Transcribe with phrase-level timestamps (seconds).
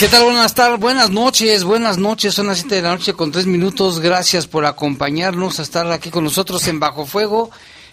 [0.00, 0.24] ¿Qué tal?
[0.24, 4.00] Buenas tardes, buenas noches, buenas noches, son las 7 de la noche con 3 minutos.
[4.00, 7.50] Gracias por acompañarnos a estar aquí con nosotros en Bajo Fuego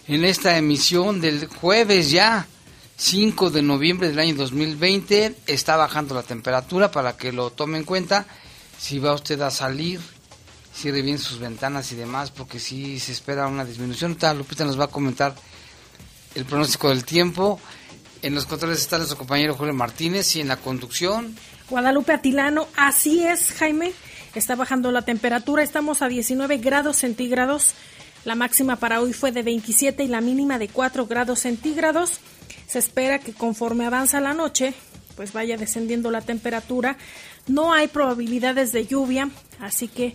[0.08, 2.48] en esta emisión del jueves ya,
[2.96, 5.36] 5 de noviembre del año 2020.
[5.48, 8.26] Está bajando la temperatura para que lo tome en cuenta.
[8.80, 10.00] Si va usted a salir,
[10.74, 14.16] cierre bien sus ventanas y demás, porque si se espera una disminución.
[14.16, 15.36] Tal, Lupita nos va a comentar
[16.36, 17.60] el pronóstico del tiempo.
[18.22, 21.36] En los controles está nuestro compañero Julio Martínez y en la conducción
[21.70, 23.92] Guadalupe Atilano, así es, Jaime.
[24.36, 27.74] Está bajando la temperatura, estamos a 19 grados centígrados.
[28.24, 32.20] La máxima para hoy fue de 27 y la mínima de 4 grados centígrados.
[32.68, 34.74] Se espera que conforme avanza la noche,
[35.16, 36.98] pues vaya descendiendo la temperatura.
[37.48, 39.30] No hay probabilidades de lluvia,
[39.60, 40.14] así que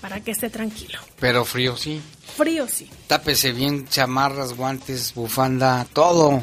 [0.00, 0.98] para que esté tranquilo.
[1.18, 2.00] Pero frío sí.
[2.36, 2.88] Frío sí.
[3.06, 6.42] Tápese bien, chamarras, guantes, bufanda, todo.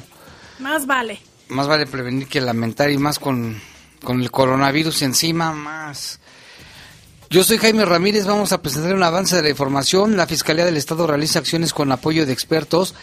[0.60, 1.20] Más vale.
[1.50, 3.60] Más vale prevenir que lamentar y más con
[4.04, 6.20] con el coronavirus encima más.
[7.30, 10.16] Yo soy Jaime Ramírez, vamos a presentar un avance de la información.
[10.16, 12.96] La Fiscalía del Estado realiza acciones con apoyo de expertos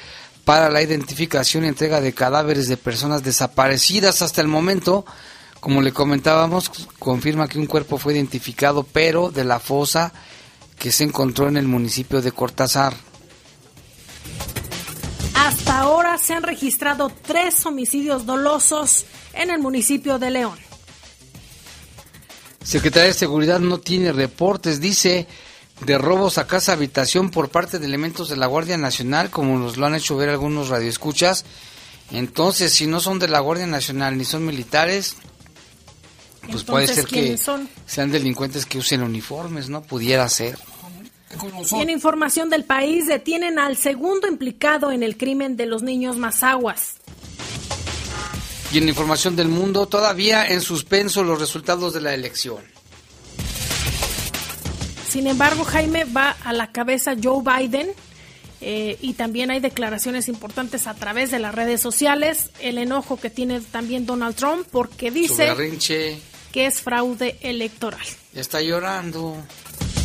[0.45, 5.05] para la identificación y entrega de cadáveres de personas desaparecidas hasta el momento.
[5.61, 10.13] Como le comentábamos, confirma que un cuerpo fue identificado, pero de la fosa
[10.79, 12.95] que se encontró en el municipio de Cortázar.
[15.35, 20.74] Hasta ahora se han registrado tres homicidios dolosos en el municipio de León.
[22.65, 25.29] Secretaría de Seguridad no tiene reportes, dice,
[25.85, 29.77] de robos a casa habitación por parte de elementos de la Guardia Nacional, como nos
[29.77, 31.45] lo han hecho ver algunos radioescuchas.
[32.11, 35.17] Entonces, si no son de la Guardia Nacional ni son militares,
[36.51, 37.39] pues puede ser que
[37.87, 39.83] sean delincuentes que usen uniformes, ¿no?
[39.83, 40.59] Pudiera ser.
[41.73, 46.97] En información del país, detienen al segundo implicado en el crimen de los niños Mazaguas.
[48.75, 52.59] Y en información del mundo, todavía en suspenso los resultados de la elección.
[55.09, 57.93] Sin embargo, Jaime va a la cabeza Joe Biden
[58.61, 62.51] eh, y también hay declaraciones importantes a través de las redes sociales.
[62.59, 65.55] El enojo que tiene también Donald Trump porque dice
[66.51, 68.05] que es fraude electoral.
[68.35, 69.37] está llorando,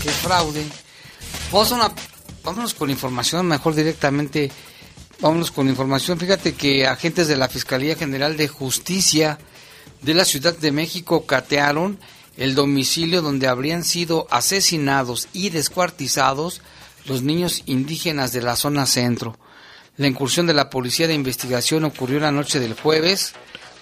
[0.04, 0.64] que fraude.
[1.52, 1.92] Vamos a
[2.44, 4.52] vámonos con información mejor directamente
[5.22, 6.18] Vámonos con información.
[6.18, 9.38] Fíjate que agentes de la Fiscalía General de Justicia
[10.02, 12.00] de la Ciudad de México catearon
[12.38, 16.62] el domicilio donde habrían sido asesinados y descuartizados
[17.06, 19.38] los niños indígenas de la zona centro.
[19.98, 23.34] La incursión de la Policía de Investigación ocurrió la noche del jueves,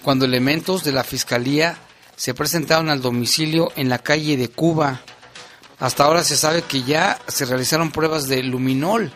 [0.02, 1.78] cuando elementos de la Fiscalía
[2.16, 5.02] se presentaron al domicilio en la calle de Cuba.
[5.78, 9.12] Hasta ahora se sabe que ya se realizaron pruebas de luminol,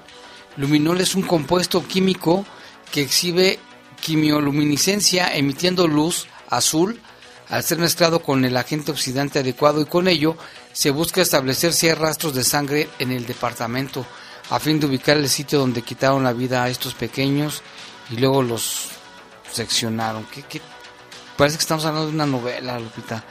[0.57, 2.45] Luminol es un compuesto químico
[2.91, 3.59] que exhibe
[4.01, 7.01] quimioluminiscencia emitiendo luz azul
[7.49, 10.37] al ser mezclado con el agente oxidante adecuado y con ello
[10.73, 14.07] se busca establecer si hay rastros de sangre en el departamento
[14.51, 17.63] a fin de ubicar el sitio donde quitaron la vida a estos pequeños
[18.11, 18.89] y luego los
[19.51, 20.27] seccionaron.
[20.27, 20.61] ¿Qué,
[21.37, 23.25] Parece que estamos hablando de una novela, Lupita.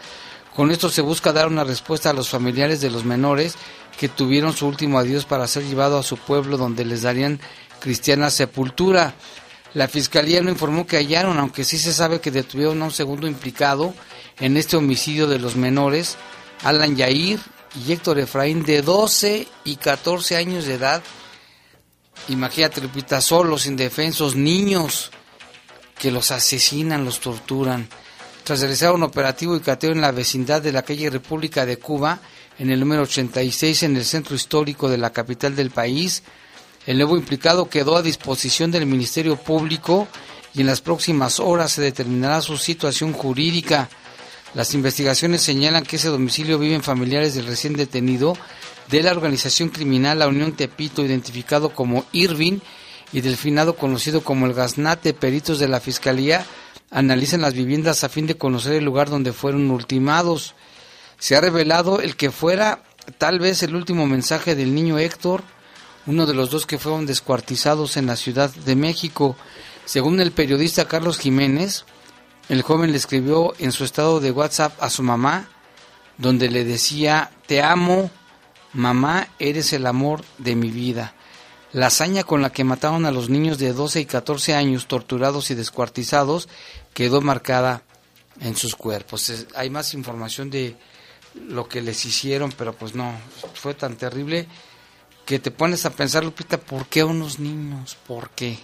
[0.56, 3.56] Con esto se busca dar una respuesta a los familiares de los menores
[3.98, 7.40] que tuvieron su último adiós para ser llevados a su pueblo donde les darían
[7.80, 9.14] cristiana sepultura.
[9.74, 13.28] La fiscalía no informó que hallaron, aunque sí se sabe que detuvieron a un segundo
[13.28, 13.94] implicado
[14.40, 16.18] en este homicidio de los menores,
[16.64, 17.40] Alan Yair
[17.86, 21.02] y Héctor Efraín, de 12 y 14 años de edad.
[22.28, 25.12] Imagínate, Lupita, solos, indefensos, niños
[25.98, 27.88] que los asesinan, los torturan.
[28.44, 32.20] Tras realizar un operativo y cateo en la vecindad de la calle República de Cuba,
[32.62, 36.22] en el número 86 en el centro histórico de la capital del país,
[36.86, 40.08] el nuevo implicado quedó a disposición del Ministerio Público
[40.54, 43.90] y en las próximas horas se determinará su situación jurídica.
[44.54, 48.38] Las investigaciones señalan que ese domicilio viven familiares del recién detenido
[48.92, 52.60] de la organización criminal La Unión Tepito, identificado como Irving,
[53.12, 55.16] y del finado conocido como el Gaznate.
[55.16, 56.46] Peritos de la Fiscalía
[56.92, 60.54] analizan las viviendas a fin de conocer el lugar donde fueron ultimados.
[61.22, 62.82] Se ha revelado el que fuera
[63.20, 65.44] tal vez el último mensaje del niño Héctor,
[66.08, 69.36] uno de los dos que fueron descuartizados en la Ciudad de México.
[69.86, 71.86] Según el periodista Carlos Jiménez,
[72.50, 75.48] el joven le escribió en su estado de WhatsApp a su mamá,
[76.18, 78.10] donde le decía, te amo,
[78.74, 81.14] mamá, eres el amor de mi vida.
[81.72, 85.52] La hazaña con la que mataron a los niños de 12 y 14 años torturados
[85.52, 86.50] y descuartizados
[86.96, 87.84] quedó marcada
[88.40, 89.46] en sus cuerpos.
[89.54, 90.76] Hay más información de
[91.36, 93.14] lo que les hicieron, pero pues no,
[93.54, 94.48] fue tan terrible
[95.26, 97.98] que te pones a pensar, Lupita, ¿por qué unos niños?
[98.08, 98.58] ¿Por qué?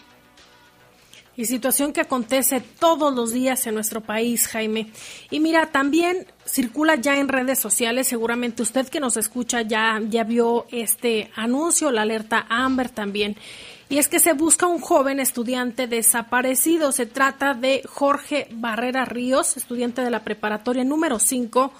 [1.37, 4.91] Y situación que acontece todos los días en nuestro país, Jaime.
[5.29, 10.23] Y mira, también circula ya en redes sociales, seguramente usted que nos escucha ya, ya
[10.23, 13.37] vio este anuncio, la alerta Amber también.
[13.87, 16.91] Y es que se busca un joven estudiante desaparecido.
[16.91, 21.71] Se trata de Jorge Barrera Ríos, estudiante de la preparatoria número 5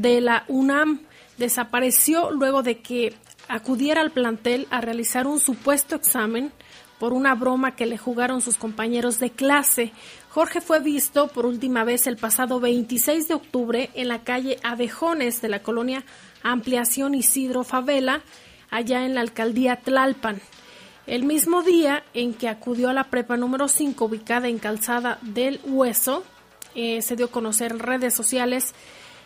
[0.00, 1.00] de la UNAM.
[1.38, 3.14] Desapareció luego de que
[3.48, 6.52] acudiera al plantel a realizar un supuesto examen
[6.98, 9.92] por una broma que le jugaron sus compañeros de clase.
[10.30, 15.40] Jorge fue visto por última vez el pasado 26 de octubre en la calle Abejones
[15.42, 16.04] de la colonia
[16.42, 18.22] Ampliación Isidro Favela,
[18.70, 20.40] allá en la alcaldía Tlalpan.
[21.06, 25.60] El mismo día en que acudió a la prepa número 5 ubicada en Calzada del
[25.64, 26.24] Hueso,
[26.74, 28.74] eh, se dio a conocer en redes sociales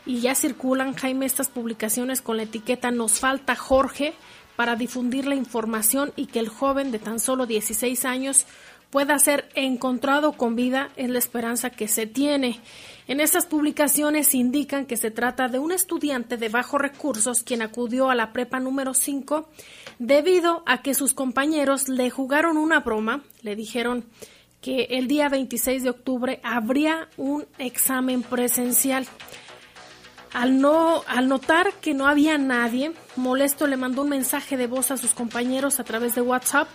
[0.08, 4.14] y ya circulan, Jaime, estas publicaciones con la etiqueta Nos falta Jorge
[4.56, 8.46] para difundir la información y que el joven de tan solo 16 años
[8.90, 12.58] pueda ser encontrado con vida es la esperanza que se tiene.
[13.06, 18.08] En estas publicaciones indican que se trata de un estudiante de bajos recursos quien acudió
[18.08, 19.46] a la prepa número 5
[19.98, 24.06] debido a que sus compañeros le jugaron una broma, le dijeron
[24.62, 29.06] que el día 26 de octubre habría un examen presencial.
[30.32, 34.90] Al, no, al notar que no había nadie, molesto le mandó un mensaje de voz
[34.90, 36.68] a sus compañeros a través de WhatsApp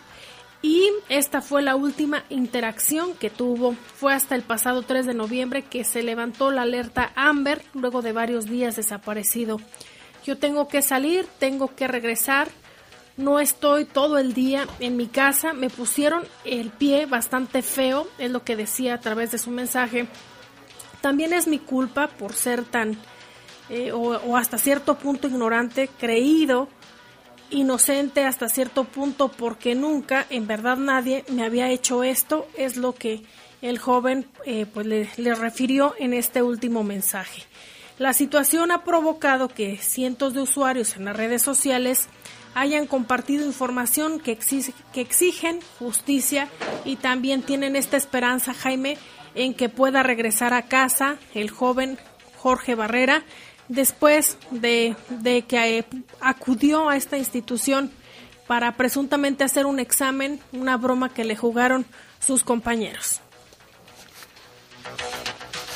[0.64, 3.76] y esta fue la última interacción que tuvo.
[3.96, 8.14] Fue hasta el pasado 3 de noviembre que se levantó la alerta Amber luego de
[8.14, 9.60] varios días desaparecido.
[10.26, 12.48] Yo tengo que salir, tengo que regresar,
[13.18, 18.32] no estoy todo el día en mi casa, me pusieron el pie bastante feo, es
[18.32, 20.08] lo que decía a través de su mensaje.
[21.02, 22.98] También es mi culpa por ser tan
[23.70, 26.68] eh, o, hasta cierto punto ignorante, creído,
[27.50, 32.94] inocente hasta cierto punto porque nunca, en verdad nadie me había hecho esto, es lo
[32.94, 33.22] que
[33.62, 37.44] el joven eh, pues le, le, refirió en este último mensaje.
[38.00, 42.10] La situación ha provocado que cientos de usuarios en las redes sociales
[42.56, 44.38] hayan compartido información que,
[44.94, 46.50] que exigen justicia
[46.86, 48.98] y también tienen esta esperanza, Jaime,
[49.36, 51.98] en que pueda regresar a casa el joven
[52.38, 53.24] Jorge Barrera,
[53.68, 54.96] después de,
[55.48, 55.86] que eh,
[56.20, 57.92] acudió a esta institución
[58.48, 61.86] para presuntamente hacer un examen, una broma que le jugaron
[62.20, 63.22] sus compañeros.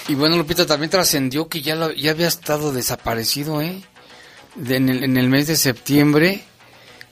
[0.08, 3.82] Y bueno, Lupita, también trascendió que ya, ya había estado desaparecido, ¿eh?
[4.70, 6.44] en, el, mes de septiembre.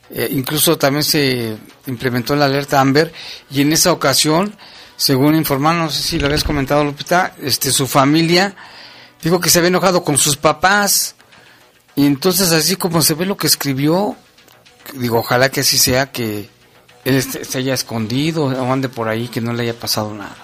[0.10, 3.12] Eh, incluso también se implementó la alerta Amber
[3.50, 4.56] y en esa ocasión,
[4.96, 8.56] según informaron, no sé si lo habías comentado, Lupita, este, su familia
[9.26, 11.16] dijo que se había enojado con sus papás.
[11.96, 14.16] Y entonces así como se ve lo que escribió,
[14.94, 16.48] digo, ojalá que así sea, que
[17.04, 20.36] él se haya escondido o ande por ahí, que no le haya pasado nada.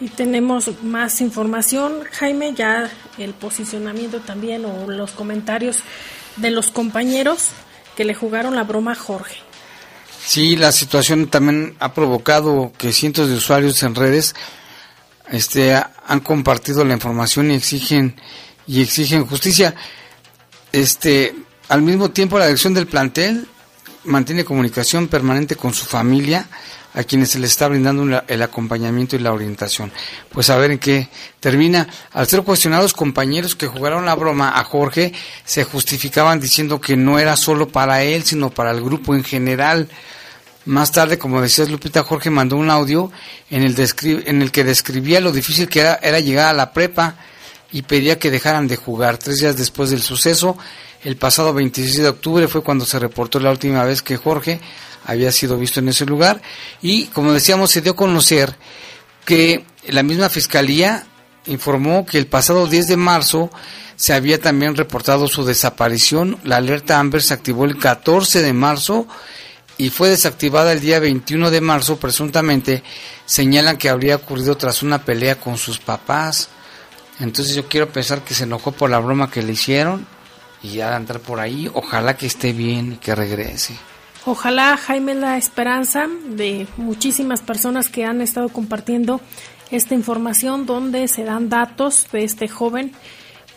[0.00, 5.80] Y tenemos más información, Jaime, ya el posicionamiento también o los comentarios
[6.36, 7.48] de los compañeros
[7.96, 9.36] que le jugaron la broma a Jorge.
[10.24, 14.34] Sí, la situación también ha provocado que cientos de usuarios en redes
[15.30, 18.16] este, han compartido la información y exigen
[18.66, 19.74] y exigen justicia.
[20.72, 21.34] Este,
[21.68, 23.46] al mismo tiempo, la dirección del plantel
[24.04, 26.48] mantiene comunicación permanente con su familia
[26.96, 29.92] a quienes se les está brindando el acompañamiento y la orientación.
[30.32, 31.08] Pues a ver en qué
[31.40, 31.86] termina.
[32.12, 35.12] Al ser cuestionados compañeros que jugaron la broma a Jorge,
[35.44, 39.88] se justificaban diciendo que no era solo para él, sino para el grupo en general.
[40.66, 43.10] Más tarde, como decías Lupita, Jorge mandó un audio
[43.50, 47.16] en el, en el que describía lo difícil que era, era llegar a la prepa
[47.70, 49.16] y pedía que dejaran de jugar.
[49.16, 50.58] Tres días después del suceso,
[51.04, 54.60] el pasado 26 de octubre fue cuando se reportó la última vez que Jorge
[55.04, 56.42] había sido visto en ese lugar
[56.82, 58.56] y como decíamos se dio a conocer
[59.24, 61.06] que la misma fiscalía
[61.46, 63.50] informó que el pasado 10 de marzo
[63.94, 66.38] se había también reportado su desaparición.
[66.42, 69.06] La alerta Amber se activó el 14 de marzo
[69.78, 72.82] y fue desactivada el día 21 de marzo presuntamente.
[73.26, 76.48] Señalan que habría ocurrido tras una pelea con sus papás.
[77.20, 80.06] Entonces yo quiero pensar que se enojó por la broma que le hicieron
[80.62, 81.70] y ya andar por ahí.
[81.74, 83.76] Ojalá que esté bien y que regrese.
[84.24, 89.20] Ojalá, Jaime, la esperanza de muchísimas personas que han estado compartiendo
[89.70, 92.92] esta información donde se dan datos de este joven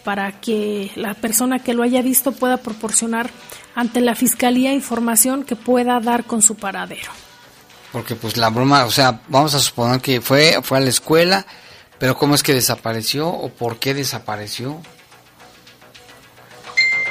[0.03, 3.29] para que la persona que lo haya visto pueda proporcionar
[3.75, 7.11] ante la fiscalía información que pueda dar con su paradero.
[7.91, 11.45] Porque pues la broma, o sea, vamos a suponer que fue fue a la escuela,
[11.97, 14.81] pero cómo es que desapareció o por qué desapareció?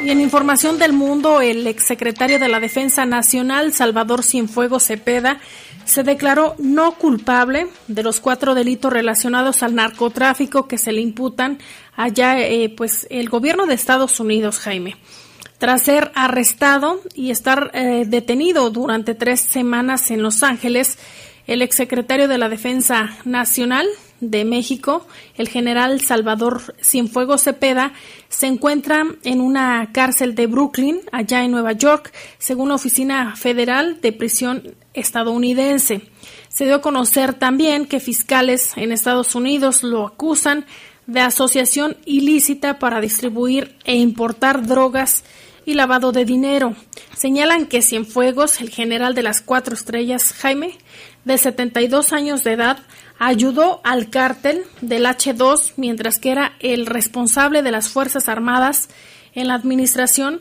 [0.00, 5.41] Y en información del mundo, el exsecretario de la Defensa Nacional, Salvador Cienfuegos Cepeda,
[5.85, 11.59] se declaró no culpable de los cuatro delitos relacionados al narcotráfico que se le imputan
[11.97, 14.97] allá, eh, pues, el gobierno de Estados Unidos, Jaime.
[15.59, 20.99] Tras ser arrestado y estar eh, detenido durante tres semanas en Los Ángeles,
[21.49, 23.87] el exsecretario de la Defensa Nacional,
[24.21, 27.93] de México, el general Salvador Cienfuegos Cepeda,
[28.29, 34.00] se encuentra en una cárcel de Brooklyn, allá en Nueva York, según la Oficina Federal
[34.00, 36.03] de Prisión estadounidense.
[36.49, 40.67] Se dio a conocer también que fiscales en Estados Unidos lo acusan
[41.07, 45.25] de asociación ilícita para distribuir e importar drogas
[45.68, 46.75] y lavado de dinero.
[47.14, 50.78] Señalan que Cienfuegos, el general de las cuatro estrellas, Jaime,
[51.26, 52.78] de 72 años de edad,
[53.18, 58.88] ayudó al cártel del H2 mientras que era el responsable de las Fuerzas Armadas
[59.34, 60.40] en la administración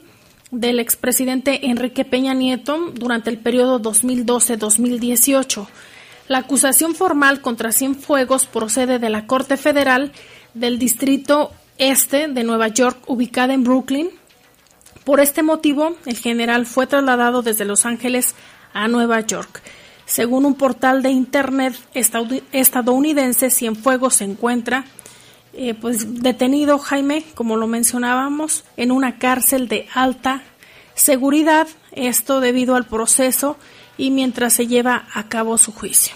[0.52, 5.68] del expresidente Enrique Peña Nieto durante el periodo 2012-2018.
[6.30, 10.14] La acusación formal contra Cienfuegos procede de la Corte Federal
[10.54, 14.10] del Distrito Este de Nueva York, ubicada en Brooklyn.
[15.08, 18.36] Por este motivo, el general fue trasladado desde Los Ángeles
[18.74, 19.62] a Nueva York.
[20.06, 21.80] Según un portal de internet
[22.52, 24.84] estadounidense, Cienfuegos se encuentra
[25.54, 30.44] eh, pues detenido Jaime, como lo mencionábamos, en una cárcel de alta
[30.94, 33.56] seguridad, esto debido al proceso
[33.98, 36.16] y mientras se lleva a cabo su juicio.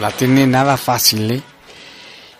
[0.00, 1.42] La tiene nada fácil, ¿eh?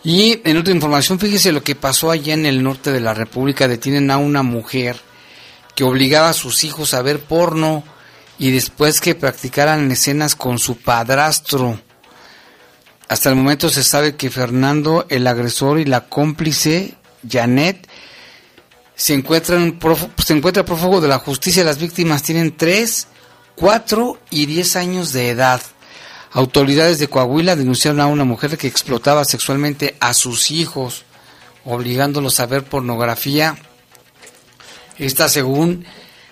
[0.07, 3.67] Y en otra información, fíjese lo que pasó allá en el norte de la República.
[3.67, 5.01] Detienen a una mujer
[5.75, 7.83] que obligaba a sus hijos a ver porno
[8.39, 11.81] y después que practicaran escenas con su padrastro.
[13.09, 16.95] Hasta el momento se sabe que Fernando, el agresor y la cómplice,
[17.29, 17.89] Janet,
[18.95, 19.77] se encuentran
[20.25, 21.65] se encuentra prófugo de la justicia.
[21.65, 23.09] Las víctimas tienen 3,
[23.57, 25.61] 4 y 10 años de edad.
[26.37, 31.07] Autoridades de Coahuila denunciaron a una mujer que explotaba sexualmente a sus hijos,
[31.65, 33.57] obligándolos a ver pornografía.
[34.99, 35.87] Esta, según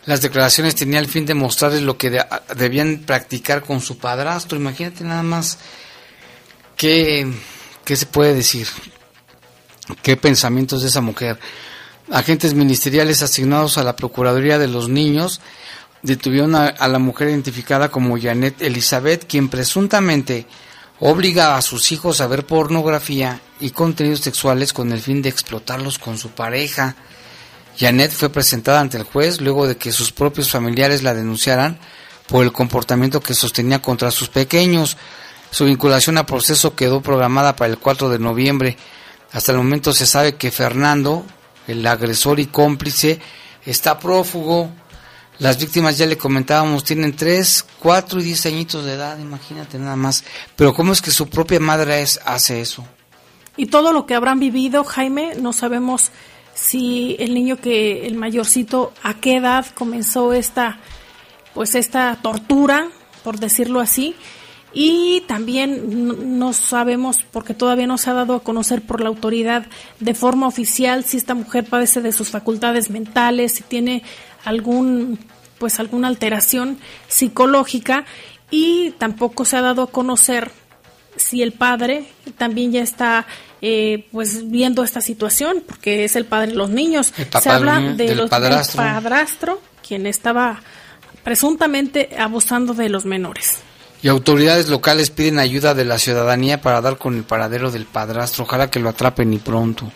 [0.05, 2.23] las declaraciones tenía el fin de mostrarles lo que
[2.55, 4.59] debían practicar con su padrastro.
[4.59, 5.57] Imagínate nada más
[6.77, 7.27] qué,
[7.87, 8.69] qué se puede decir,
[10.03, 11.39] qué pensamientos de esa mujer.
[12.13, 15.41] Agentes ministeriales asignados a la Procuraduría de los Niños
[16.05, 20.47] detuvieron a, la mujer identificada como Janet Elizabeth, quien presuntamente
[21.01, 25.99] obliga a sus hijos a ver pornografía y contenidos sexuales con el fin de explotarlos
[25.99, 26.95] con su pareja.
[27.79, 31.79] Janet fue presentada ante el juez luego de que sus propios familiares la denunciaran
[32.29, 34.99] por el comportamiento que sostenía contra sus pequeños.
[35.51, 38.77] Su vinculación a proceso quedó programada para el 4 de noviembre.
[39.33, 41.25] Hasta el momento se sabe que Fernando,
[41.67, 43.21] el agresor y cómplice,
[43.65, 44.71] está prófugo.
[45.39, 49.97] Las víctimas, ya le comentábamos, tienen 3, 4 y 10 añitos de edad, imagínate nada
[49.97, 50.25] más.
[50.55, 52.87] Pero ¿cómo es que su propia madre es, hace eso?
[53.57, 56.13] Y todo lo que habrán vivido, Jaime, no sabemos
[56.55, 60.79] si el niño que, el mayorcito, a qué edad comenzó esta,
[61.53, 62.89] pues esta tortura,
[63.25, 64.15] por decirlo así.
[64.73, 69.67] Y también no sabemos, porque todavía no se ha dado a conocer por la autoridad
[70.01, 74.03] de forma oficial si esta mujer padece de sus facultades mentales, si tiene
[74.45, 75.19] algún
[75.59, 78.05] pues alguna alteración psicológica
[78.51, 80.51] y tampoco se ha dado a conocer
[81.17, 83.27] si el padre también ya está
[83.63, 87.13] eh, pues viendo esta situación porque es el padre de los niños.
[87.41, 88.83] Se habla de los, padrastro.
[88.83, 90.61] del padrastro quien estaba
[91.23, 93.59] presuntamente abusando de los menores.
[94.03, 98.45] Y autoridades locales piden ayuda de la ciudadanía para dar con el paradero del padrastro.
[98.45, 99.91] Ojalá que lo atrapen y pronto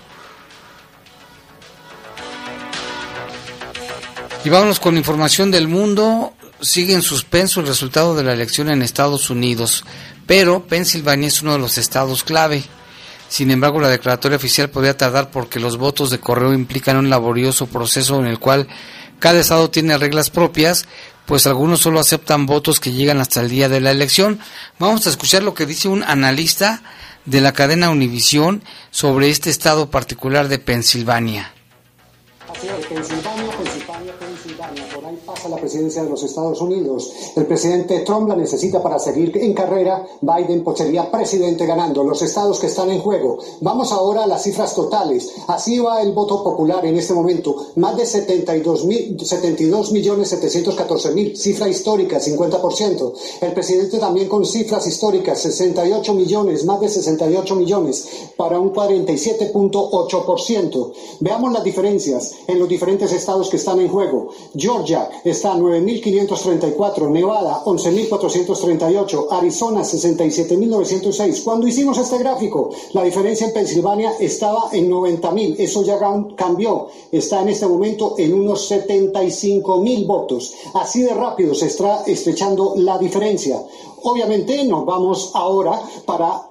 [4.45, 6.33] Y vámonos con información del mundo.
[6.61, 9.85] Sigue en suspenso el resultado de la elección en Estados Unidos,
[10.27, 12.65] pero Pensilvania es uno de los estados clave.
[13.29, 17.67] Sin embargo, la declaratoria oficial podría tardar porque los votos de correo implican un laborioso
[17.67, 18.67] proceso en el cual
[19.19, 20.87] cada estado tiene reglas propias,
[21.27, 24.41] pues algunos solo aceptan votos que llegan hasta el día de la elección.
[24.79, 26.83] Vamos a escuchar lo que dice un analista
[27.27, 31.53] de la cadena Univisión sobre este estado particular de Pensilvania.
[32.89, 33.53] Pensilvania,
[35.39, 37.13] pasa la presidencia de los Estados Unidos.
[37.37, 40.05] El presidente Trump la necesita para seguir en carrera.
[40.21, 43.39] Biden sería presidente ganando los estados que están en juego.
[43.61, 45.31] Vamos ahora a las cifras totales.
[45.47, 47.55] Así va el voto popular en este momento.
[47.77, 51.37] Más de 72, mil, 72 millones 714 mil.
[51.37, 53.13] Cifra histórica, 50%.
[53.41, 60.93] El presidente también con cifras históricas, 68 millones, más de 68 millones, para un 47.8%.
[61.21, 64.31] Veamos las diferencias en los diferentes estados que están en juego.
[64.57, 71.43] Georgia está 9.534, Nevada 11.438, Arizona 67.906.
[71.45, 75.99] Cuando hicimos este gráfico, la diferencia en Pensilvania estaba en 90.000, eso ya
[76.37, 80.55] cambió, está en este momento en unos 75.000 votos.
[80.75, 83.63] Así de rápido se está estrechando la diferencia.
[84.03, 86.48] Obviamente nos vamos ahora para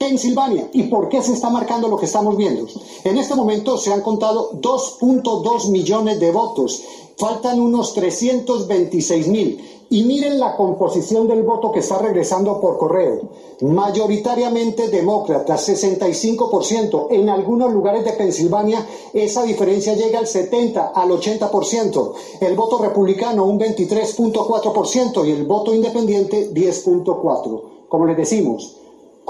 [0.00, 0.70] Pensilvania.
[0.72, 2.66] ¿Y por qué se está marcando lo que estamos viendo?
[3.04, 6.82] En este momento se han contado 2.2 millones de votos.
[7.18, 9.84] Faltan unos 326 mil.
[9.90, 13.28] Y miren la composición del voto que está regresando por correo.
[13.60, 17.08] Mayoritariamente demócratas, 65%.
[17.10, 22.12] En algunos lugares de Pensilvania esa diferencia llega al 70, al 80%.
[22.40, 27.62] El voto republicano un 23.4% y el voto independiente 10.4%.
[27.86, 28.79] Como les decimos,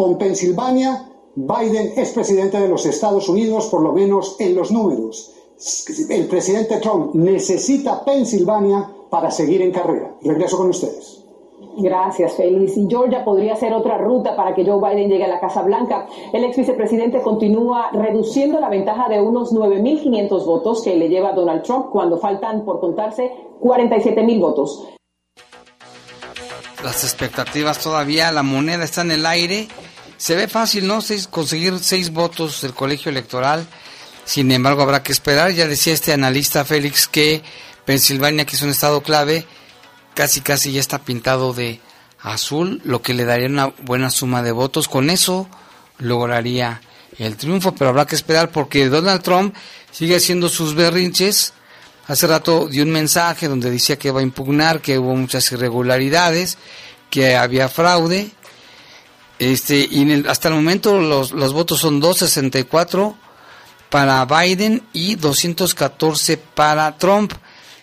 [0.01, 5.31] con Pensilvania, Biden es presidente de los Estados Unidos, por lo menos en los números.
[6.09, 10.15] El presidente Trump necesita Pensilvania para seguir en carrera.
[10.23, 11.23] Regreso con ustedes.
[11.77, 12.79] Gracias, Félix.
[12.79, 16.07] Y Georgia podría ser otra ruta para que Joe Biden llegue a la Casa Blanca.
[16.33, 21.63] El ex vicepresidente continúa reduciendo la ventaja de unos 9.500 votos que le lleva Donald
[21.63, 24.83] Trump cuando faltan por contarse 47.000 votos.
[26.83, 29.69] Las expectativas todavía, la moneda está en el aire
[30.21, 30.99] se ve fácil, ¿no?
[31.31, 33.67] conseguir seis votos del colegio electoral.
[34.27, 35.53] Sin embargo, habrá que esperar.
[35.53, 37.43] Ya decía este analista Félix que
[37.87, 39.47] Pensilvania, que es un estado clave,
[40.15, 41.81] casi casi ya está pintado de
[42.21, 44.89] azul, lo que le daría una buena suma de votos.
[44.89, 45.49] Con eso
[45.97, 46.83] lograría
[47.17, 49.55] el triunfo, pero habrá que esperar porque Donald Trump
[49.91, 51.55] sigue haciendo sus berrinches.
[52.09, 56.59] Hace rato dio un mensaje donde decía que va a impugnar, que hubo muchas irregularidades,
[57.09, 58.33] que había fraude
[59.41, 63.17] este, y hasta el momento los, los votos son 264
[63.89, 67.33] para Biden y 214 para Trump.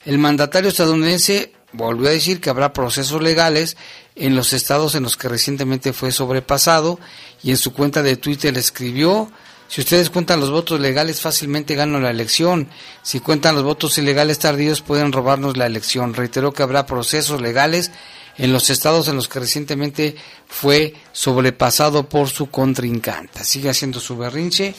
[0.05, 3.75] El mandatario estadounidense volvió a decir que habrá procesos legales
[4.15, 6.99] en los estados en los que recientemente fue sobrepasado
[7.41, 9.31] y en su cuenta de Twitter escribió,
[9.67, 12.69] si ustedes cuentan los votos legales fácilmente gano la elección,
[13.01, 16.13] si cuentan los votos ilegales tardíos pueden robarnos la elección.
[16.13, 17.89] Reiteró que habrá procesos legales
[18.37, 20.15] en los estados en los que recientemente
[20.47, 23.43] fue sobrepasado por su contrincante.
[23.43, 24.75] Sigue haciendo su berrinche,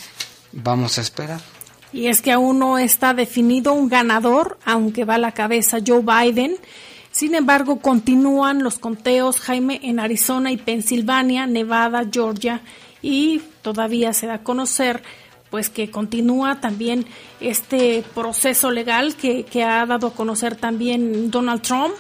[0.53, 1.40] vamos a esperar.
[1.92, 6.03] Y es que aún no está definido un ganador, aunque va a la cabeza Joe
[6.03, 6.57] Biden.
[7.11, 12.61] Sin embargo, continúan los conteos, Jaime, en Arizona y Pensilvania, Nevada, Georgia,
[13.01, 15.03] y todavía se da a conocer
[15.51, 17.07] pues que continúa también
[17.40, 21.94] este proceso legal que, que ha dado a conocer también Donald Trump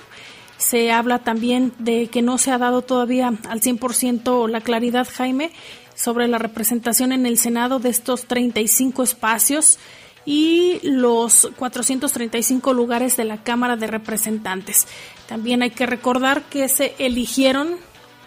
[0.58, 5.52] se habla también de que no se ha dado todavía al 100% la claridad, Jaime,
[5.94, 9.78] sobre la representación en el Senado de estos 35 espacios
[10.26, 14.86] y los 435 lugares de la Cámara de Representantes.
[15.26, 17.76] También hay que recordar que se eligieron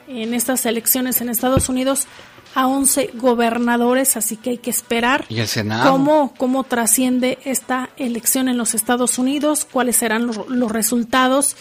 [0.08, 2.08] en estas elecciones en Estados Unidos
[2.56, 5.91] a 11 gobernadores, así que hay que esperar ¿Y el Senado?
[5.91, 11.56] cómo, cómo trasciende esta elección en los Estados Unidos, cuáles serán los, los resultados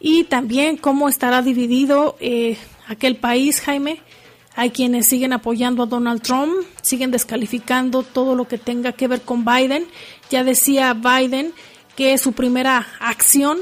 [0.00, 2.56] y también cómo estará dividido eh,
[2.86, 4.00] aquel país, Jaime.
[4.54, 9.22] Hay quienes siguen apoyando a Donald Trump, siguen descalificando todo lo que tenga que ver
[9.22, 9.86] con Biden.
[10.30, 11.52] Ya decía Biden
[11.94, 13.58] que su primera acción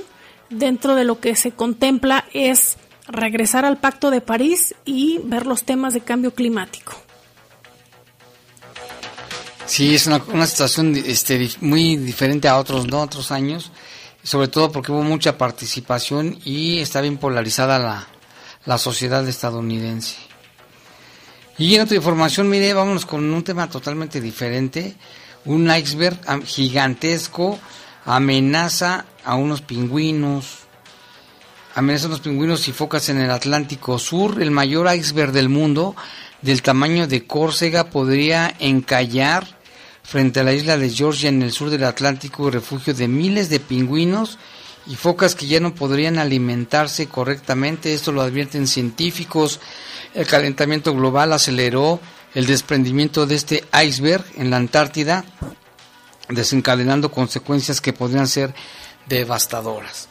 [0.48, 5.64] dentro de lo que se contempla es regresar al Pacto de París y ver los
[5.64, 6.94] temas de cambio climático.
[9.66, 13.02] Sí, es una, una situación este, muy diferente a otros, ¿no?
[13.02, 13.72] otros años,
[14.26, 18.08] sobre todo porque hubo mucha participación y está bien polarizada la,
[18.64, 20.16] la sociedad estadounidense.
[21.58, 24.96] Y en otra información, mire, vámonos con un tema totalmente diferente.
[25.44, 27.56] Un iceberg gigantesco
[28.04, 30.58] amenaza a unos pingüinos,
[31.76, 34.42] amenaza a unos pingüinos y focas en el Atlántico Sur.
[34.42, 35.94] El mayor iceberg del mundo,
[36.42, 39.55] del tamaño de Córcega, podría encallar
[40.06, 43.58] frente a la isla de Georgia en el sur del Atlántico, refugio de miles de
[43.58, 44.38] pingüinos
[44.86, 47.92] y focas que ya no podrían alimentarse correctamente.
[47.92, 49.58] Esto lo advierten científicos.
[50.14, 52.00] El calentamiento global aceleró
[52.34, 55.24] el desprendimiento de este iceberg en la Antártida,
[56.28, 58.54] desencadenando consecuencias que podrían ser
[59.08, 60.08] devastadoras.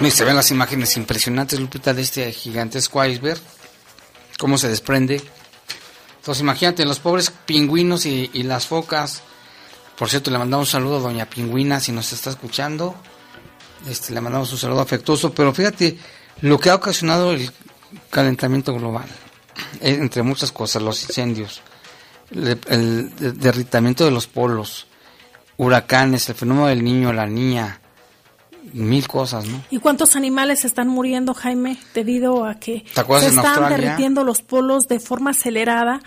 [0.00, 3.40] Y se ven las imágenes impresionantes, Lupita, de este gigantesco iceberg,
[4.38, 5.22] cómo se desprende.
[6.26, 9.22] Entonces imagínate, los pobres pingüinos y, las focas.
[9.96, 12.96] Por cierto, le mandamos un saludo a Doña Pingüina si nos está escuchando.
[13.88, 15.32] Este, le mandamos un saludo afectuoso.
[15.32, 15.96] Pero fíjate
[16.40, 17.48] lo que ha ocasionado el
[18.10, 19.06] calentamiento global.
[19.80, 21.60] eh, Entre muchas cosas, los incendios,
[22.32, 24.88] el, el de- derritamiento de los polos,
[25.58, 27.80] huracanes, el fenómeno del niño, la niña,
[28.76, 29.62] mil cosas, ¿no?
[29.70, 33.76] ¿Y cuántos animales están muriendo, Jaime, debido a que ¿Te acuerdas se están Australia?
[33.76, 36.00] derritiendo los polos de forma acelerada?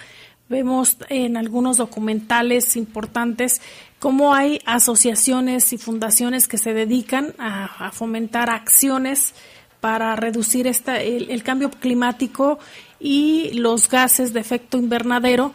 [0.47, 3.62] Vemos en algunos documentales importantes
[3.99, 9.34] cómo hay asociaciones y fundaciones que se dedican a, a fomentar acciones
[9.79, 12.60] para reducir esta, el, el cambio climático
[12.99, 15.53] y los gases de efecto invernadero.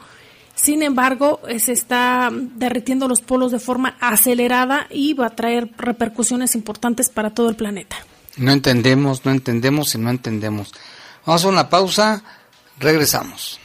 [0.54, 5.70] Sin embargo, eh, se está derritiendo los polos de forma acelerada y va a traer
[5.76, 7.96] repercusiones importantes para todo el planeta.
[8.36, 10.72] No entendemos, no entendemos y no entendemos.
[11.26, 12.22] Vamos a una pausa,
[12.78, 13.58] regresamos.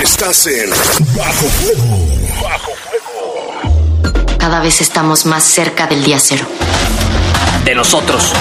[0.00, 0.70] Estás en
[1.16, 2.06] Bajo Fuego.
[2.40, 2.70] Bajo
[4.38, 6.46] Cada vez estamos más cerca del día cero.
[7.64, 8.32] De nosotros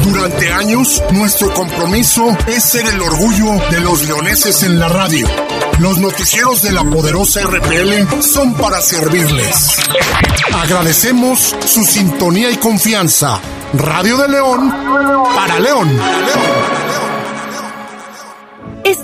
[0.02, 5.28] Durante años, nuestro compromiso es ser el orgullo de los leoneses en la radio.
[5.80, 9.76] Los noticieros de la poderosa RPL son para servirles.
[10.54, 13.42] Agradecemos su sintonía y confianza.
[13.74, 14.70] Radio de León
[15.36, 15.90] para León.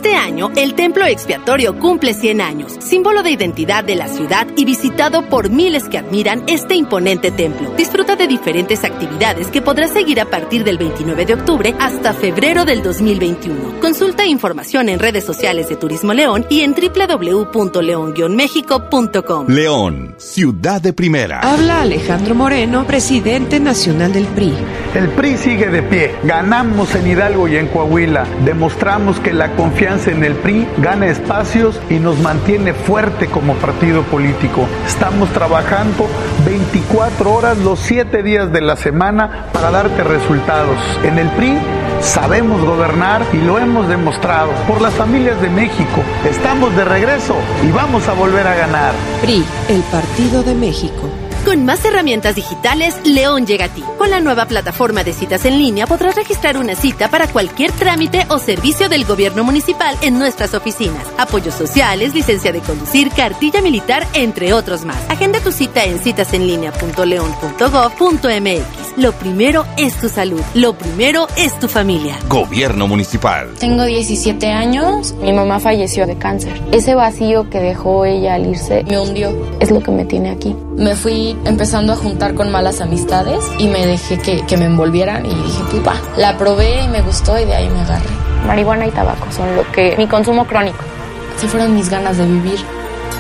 [0.08, 4.64] Este año, el Templo Expiatorio cumple 100 años, símbolo de identidad de la ciudad y
[4.64, 7.74] visitado por miles que admiran este imponente templo.
[7.76, 12.64] Disfruta de diferentes actividades que podrás seguir a partir del 29 de octubre hasta febrero
[12.64, 13.82] del 2021.
[13.82, 19.48] Consulta información en redes sociales de Turismo León y en www.león-méxico.com.
[19.50, 21.42] León, ciudad de primera.
[21.42, 24.54] Habla Alejandro Moreno, presidente nacional del PRI.
[24.96, 26.16] El PRI sigue de pie.
[26.24, 28.26] Ganamos en Hidalgo y en Coahuila.
[28.46, 34.04] Demostramos que la confianza en el PRI gana espacios y nos mantiene fuerte como partido
[34.04, 34.66] político.
[34.88, 36.08] Estamos trabajando
[36.46, 40.80] 24 horas los 7 días de la semana para darte resultados.
[41.04, 41.58] En el PRI
[42.02, 44.52] sabemos gobernar y lo hemos demostrado.
[44.68, 47.36] Por las familias de México, estamos de regreso
[47.68, 48.94] y vamos a volver a ganar.
[49.22, 51.27] PRI, el Partido de México.
[51.48, 53.82] Con más herramientas digitales, León llega a ti.
[53.98, 58.26] Con la nueva plataforma de citas en línea podrás registrar una cita para cualquier trámite
[58.28, 61.08] o servicio del gobierno municipal en nuestras oficinas.
[61.18, 64.98] Apoyos sociales, licencia de conducir, cartilla militar, entre otros más.
[65.10, 68.88] Agenda tu cita en citasenlinea.león.gov.mx.
[68.98, 70.42] Lo primero es tu salud.
[70.54, 72.20] Lo primero es tu familia.
[72.28, 73.54] Gobierno municipal.
[73.58, 75.14] Tengo 17 años.
[75.22, 76.62] Mi mamá falleció de cáncer.
[76.74, 79.34] Ese vacío que dejó ella al irse me hundió.
[79.62, 80.54] Es lo que me tiene aquí.
[80.76, 85.26] Me fui empezando a juntar con malas amistades y me dejé que, que me envolvieran
[85.26, 88.10] y dije, pues va, la probé y me gustó y de ahí me agarré.
[88.46, 90.84] Marihuana y tabaco son lo que mi consumo crónico.
[91.38, 92.60] Se fueron mis ganas de vivir.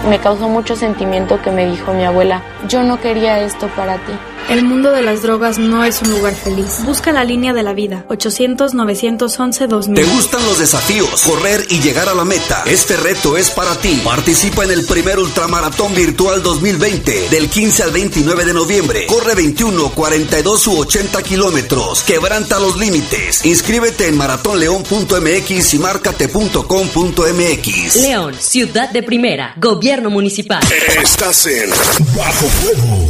[0.09, 4.13] Me causó mucho sentimiento que me dijo mi abuela, yo no quería esto para ti.
[4.49, 6.77] El mundo de las drogas no es un lugar feliz.
[6.85, 8.05] Busca la línea de la vida.
[8.07, 9.95] 800-911-2000.
[9.95, 11.21] ¿Te gustan los desafíos?
[11.23, 12.63] Correr y llegar a la meta.
[12.65, 13.99] Este reto es para ti.
[14.05, 19.05] Participa en el primer Ultramaratón Virtual 2020 del 15 al 29 de noviembre.
[19.07, 22.03] Corre 21, 42 u 80 kilómetros.
[22.03, 23.43] Quebranta los límites.
[23.45, 27.95] Inscríbete en maratonleón.mx y márcate.com.mx.
[27.97, 29.53] León, ciudad de primera.
[29.57, 30.63] Gobierno municipal.
[31.03, 31.69] Estás en
[32.15, 33.06] Bajo Fuego.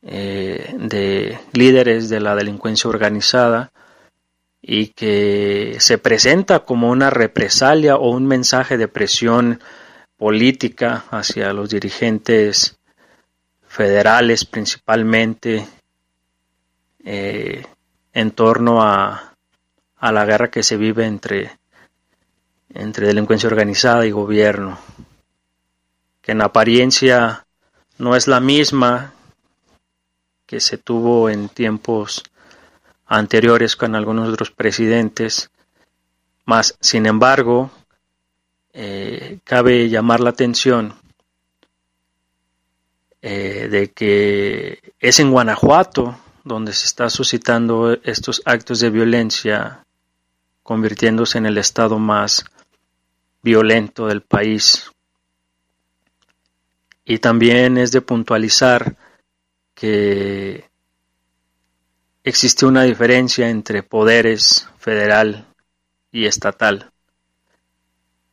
[0.00, 3.70] eh, de líderes de la delincuencia organizada
[4.62, 9.60] y que se presenta como una represalia o un mensaje de presión
[10.16, 12.78] política hacia los dirigentes
[13.66, 15.66] federales principalmente
[17.04, 17.66] eh,
[18.12, 19.34] en torno a,
[19.96, 21.58] a, la guerra que se vive entre,
[22.68, 24.78] entre delincuencia organizada y gobierno,
[26.20, 27.44] que en apariencia
[27.98, 29.12] no es la misma
[30.46, 32.22] que se tuvo en tiempos
[33.18, 35.50] anteriores con algunos otros presidentes,
[36.44, 37.70] más sin embargo,
[38.72, 40.94] eh, cabe llamar la atención
[43.20, 49.84] eh, de que es en Guanajuato donde se está suscitando estos actos de violencia,
[50.62, 52.44] convirtiéndose en el estado más
[53.42, 54.90] violento del país.
[57.04, 58.96] Y también es de puntualizar
[59.74, 60.64] que
[62.24, 65.46] existe una diferencia entre poderes federal
[66.10, 66.90] y estatal,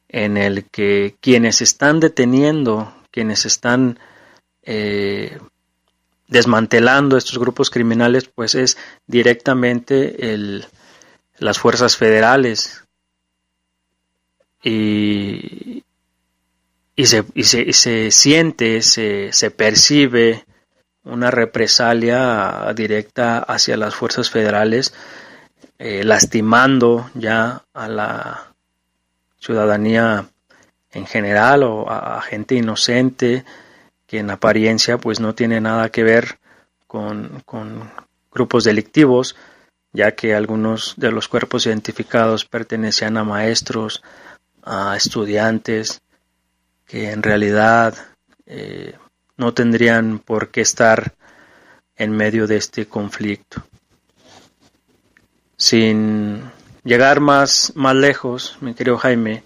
[0.08, 4.00] en el que quienes están deteniendo, quienes están
[4.64, 5.38] eh,
[6.28, 10.66] desmantelando estos grupos criminales, pues es directamente el,
[11.38, 12.84] las fuerzas federales.
[14.62, 15.84] Y,
[16.96, 20.46] y, se, y se, se, siente, se, se percibe
[21.04, 24.94] una represalia directa hacia las fuerzas federales,
[25.78, 28.54] eh, lastimando ya a la
[29.40, 30.28] ciudadanía
[30.92, 33.46] en general o a, gente inocente
[34.08, 36.40] que en apariencia pues no tiene nada que ver
[36.88, 37.92] con, con
[38.32, 39.36] grupos delictivos,
[39.94, 44.04] ya que algunos de los cuerpos identificados pertenecían a maestros,
[44.64, 46.02] a estudiantes,
[46.86, 47.96] que en realidad
[48.46, 48.96] eh,
[49.40, 51.14] no tendrían por qué estar
[51.96, 53.64] en medio de este conflicto.
[55.56, 56.44] Sin
[56.84, 59.44] llegar más, más lejos, mi querido Jaime,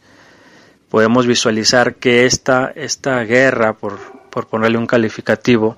[0.89, 3.99] podemos visualizar que esta, esta guerra, por,
[4.31, 5.77] por ponerle un calificativo,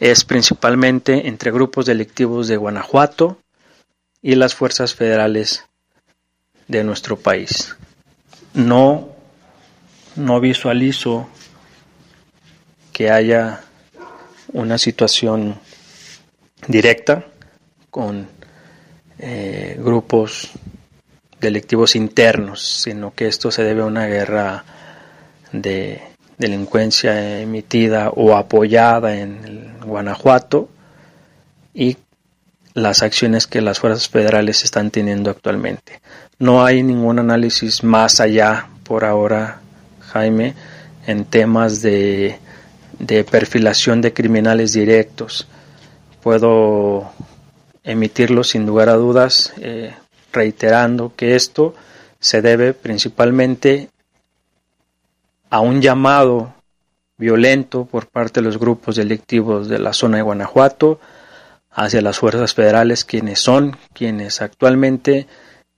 [0.00, 3.38] es principalmente entre grupos delictivos de Guanajuato
[4.22, 5.66] y las fuerzas federales
[6.68, 7.76] de nuestro país.
[8.54, 9.10] No,
[10.16, 11.28] no visualizo
[12.92, 13.60] que haya
[14.52, 15.58] una situación
[16.66, 17.24] directa
[17.90, 18.28] con
[19.18, 20.50] eh, grupos
[21.40, 24.64] delictivos internos, sino que esto se debe a una guerra
[25.52, 26.00] de
[26.38, 30.68] delincuencia emitida o apoyada en Guanajuato
[31.74, 31.96] y
[32.74, 36.00] las acciones que las fuerzas federales están teniendo actualmente.
[36.38, 39.60] No hay ningún análisis más allá por ahora,
[40.00, 40.54] Jaime,
[41.06, 42.38] en temas de,
[43.02, 45.48] de perfilación de criminales directos.
[46.22, 47.12] Puedo
[47.82, 49.92] emitirlo sin lugar a dudas, eh,
[50.32, 51.74] reiterando que esto
[52.20, 53.90] se debe principalmente
[55.50, 56.54] a un llamado
[57.18, 61.00] violento por parte de los grupos delictivos de la zona de Guanajuato
[61.72, 65.26] hacia las fuerzas federales, quienes son quienes actualmente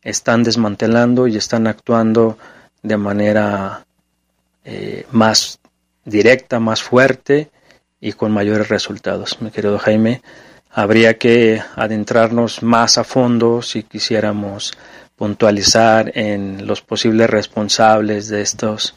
[0.03, 2.37] están desmantelando y están actuando
[2.83, 3.87] de manera
[4.67, 5.59] eh, más
[6.05, 7.51] directa, más fuerte
[8.01, 9.41] y con mayores resultados.
[9.41, 10.23] Mi querido Jaime,
[10.71, 14.73] habría que adentrarnos más a fondo si quisiéramos
[15.17, 18.97] puntualizar en los posibles responsables de estos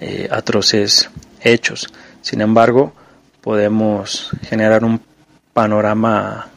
[0.00, 1.10] eh, atroces
[1.42, 1.92] hechos.
[2.22, 2.92] Sin embargo,
[3.42, 5.00] podemos generar un
[5.52, 6.48] panorama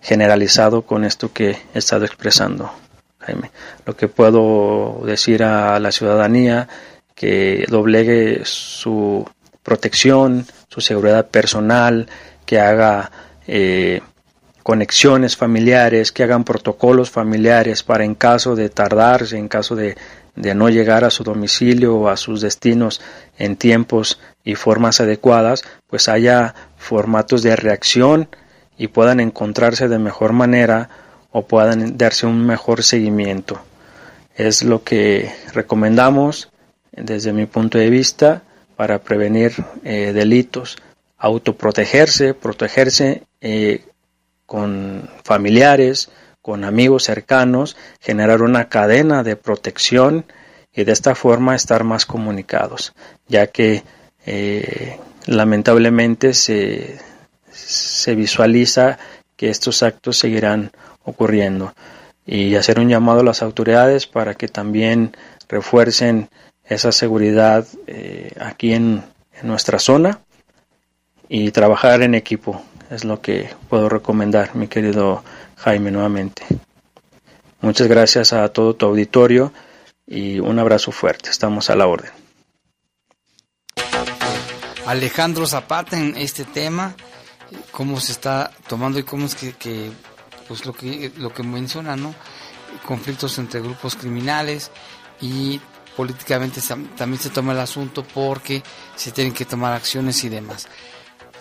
[0.00, 2.70] generalizado con esto que he estado expresando,
[3.18, 3.50] Jaime.
[3.86, 6.68] Lo que puedo decir a la ciudadanía
[7.14, 9.28] que doblegue su
[9.62, 12.08] protección, su seguridad personal,
[12.44, 13.10] que haga
[13.46, 14.00] eh,
[14.62, 19.96] conexiones familiares, que hagan protocolos familiares para en caso de tardarse, en caso de,
[20.36, 23.00] de no llegar a su domicilio o a sus destinos
[23.38, 28.28] en tiempos y formas adecuadas, pues haya formatos de reacción
[28.76, 30.88] y puedan encontrarse de mejor manera
[31.30, 33.60] o puedan darse un mejor seguimiento.
[34.34, 36.50] Es lo que recomendamos
[36.96, 38.42] desde mi punto de vista
[38.76, 39.52] para prevenir
[39.84, 40.76] eh, delitos,
[41.18, 43.84] autoprotegerse, protegerse eh,
[44.46, 46.10] con familiares,
[46.42, 50.26] con amigos cercanos, generar una cadena de protección
[50.74, 52.92] y de esta forma estar más comunicados,
[53.28, 53.84] ya que
[54.26, 56.98] eh, lamentablemente se,
[57.50, 58.98] se visualiza
[59.36, 60.70] que estos actos seguirán
[61.04, 61.74] ocurriendo.
[62.26, 65.14] Y hacer un llamado a las autoridades para que también
[65.48, 66.30] refuercen
[66.64, 69.02] esa seguridad eh, aquí en,
[69.42, 70.20] nuestra zona
[71.28, 75.24] y trabajar en equipo es lo que puedo recomendar mi querido
[75.56, 76.44] Jaime nuevamente.
[77.60, 79.52] Muchas gracias a todo tu auditorio
[80.06, 81.30] y un abrazo fuerte.
[81.30, 82.12] Estamos a la orden.
[84.86, 86.94] Alejandro Zapata en este tema,
[87.72, 89.90] cómo se está tomando y cómo es que,
[90.46, 92.14] pues lo que lo que menciona, ¿no?
[92.86, 94.70] Conflictos entre grupos criminales
[95.20, 95.60] y
[95.96, 96.60] políticamente
[96.96, 98.62] también se toma el asunto porque
[98.96, 100.68] se tienen que tomar acciones y demás.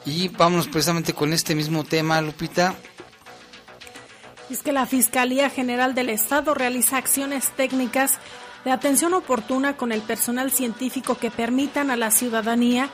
[0.06, 2.76] Y vámonos precisamente con este mismo tema, Lupita.
[4.50, 8.20] Es que la Fiscalía General del Estado realiza acciones técnicas
[8.66, 12.90] de atención oportuna con el personal científico que permitan a la ciudadanía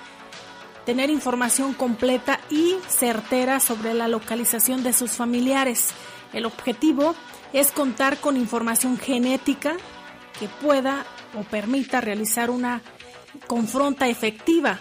[0.85, 5.89] tener información completa y certera sobre la localización de sus familiares.
[6.33, 7.15] El objetivo
[7.53, 9.75] es contar con información genética
[10.39, 11.05] que pueda
[11.37, 12.81] o permita realizar una
[13.47, 14.79] confronta efectiva.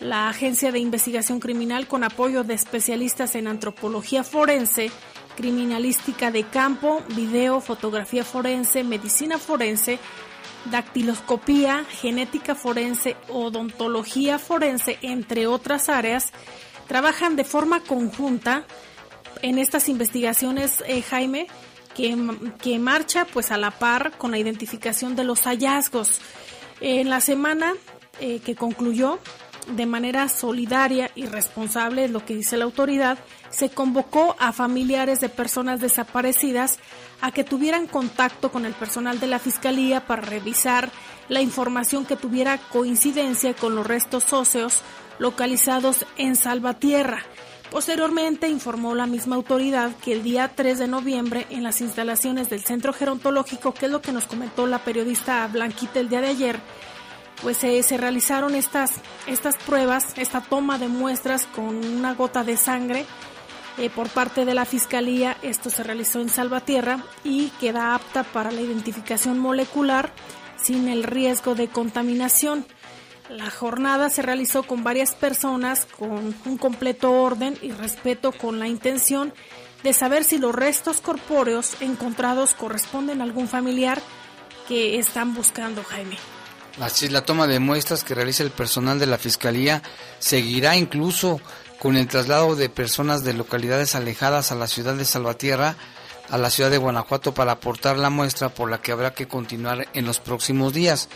[0.00, 4.90] La Agencia de Investigación Criminal, con apoyo de especialistas en antropología forense,
[5.36, 9.98] criminalística de campo, video, fotografía forense, medicina forense,
[10.70, 16.32] dactiloscopía, genética forense, odontología forense, entre otras áreas,
[16.86, 18.64] trabajan de forma conjunta
[19.42, 21.48] en estas investigaciones, eh, Jaime,
[21.94, 22.16] que,
[22.60, 26.20] que, marcha pues a la par con la identificación de los hallazgos.
[26.80, 27.72] En la semana
[28.20, 29.18] eh, que concluyó,
[29.68, 33.18] de manera solidaria y responsable, es lo que dice la autoridad,
[33.50, 36.78] se convocó a familiares de personas desaparecidas
[37.20, 40.90] a que tuvieran contacto con el personal de la Fiscalía para revisar
[41.28, 44.82] la información que tuviera coincidencia con los restos óseos
[45.18, 47.22] localizados en Salvatierra.
[47.74, 52.62] Posteriormente informó la misma autoridad que el día 3 de noviembre en las instalaciones del
[52.62, 56.60] Centro Gerontológico, que es lo que nos comentó la periodista Blanquita el día de ayer,
[57.42, 58.92] pues se realizaron estas,
[59.26, 63.06] estas pruebas, esta toma de muestras con una gota de sangre
[63.78, 65.36] eh, por parte de la Fiscalía.
[65.42, 70.12] Esto se realizó en Salvatierra y queda apta para la identificación molecular
[70.62, 72.66] sin el riesgo de contaminación.
[73.28, 78.68] La jornada se realizó con varias personas con un completo orden y respeto con la
[78.68, 79.32] intención
[79.82, 84.00] de saber si los restos corpóreos encontrados corresponden a algún familiar
[84.68, 86.18] que están buscando, Jaime.
[86.80, 89.82] Así, la toma de muestras que realiza el personal de la Fiscalía
[90.18, 91.40] seguirá incluso
[91.78, 95.76] con el traslado de personas de localidades alejadas a la ciudad de Salvatierra,
[96.30, 99.86] a la ciudad de Guanajuato para aportar la muestra por la que habrá que continuar
[99.92, 101.08] en los próximos días.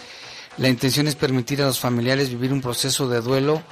[0.59, 3.63] La intención es permitir a los familiares vivir un proceso de duelo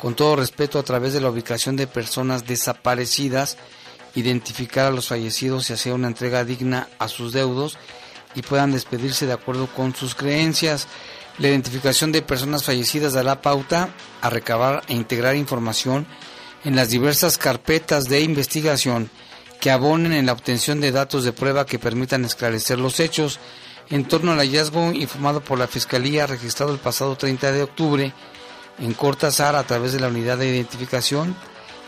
[0.00, 3.56] con todo respeto a través de la ubicación de personas desaparecidas,
[4.16, 7.78] identificar a los fallecidos y hacer una entrega digna a sus deudos
[8.34, 10.88] y puedan despedirse de acuerdo con sus creencias.
[11.38, 13.90] La identificación de personas fallecidas dará pauta
[14.20, 16.06] a recabar e integrar información
[16.64, 19.10] en las diversas carpetas de investigación
[19.60, 23.38] que abonen en la obtención de datos de prueba que permitan esclarecer los hechos
[23.92, 28.12] en torno al hallazgo informado por la Fiscalía registrado el pasado 30 de octubre
[28.78, 31.36] en Cortázar a través de la unidad de identificación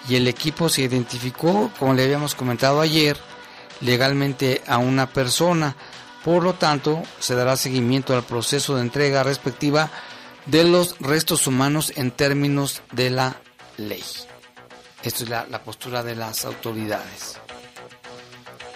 [0.06, 3.16] y el equipo se identificó, como le habíamos comentado ayer,
[3.80, 5.76] legalmente a una persona.
[6.22, 9.90] Por lo tanto, se dará seguimiento al proceso de entrega respectiva
[10.44, 13.36] de los restos humanos en términos de la
[13.78, 14.04] ley.
[15.02, 17.38] Esto es la, postura de las autoridades.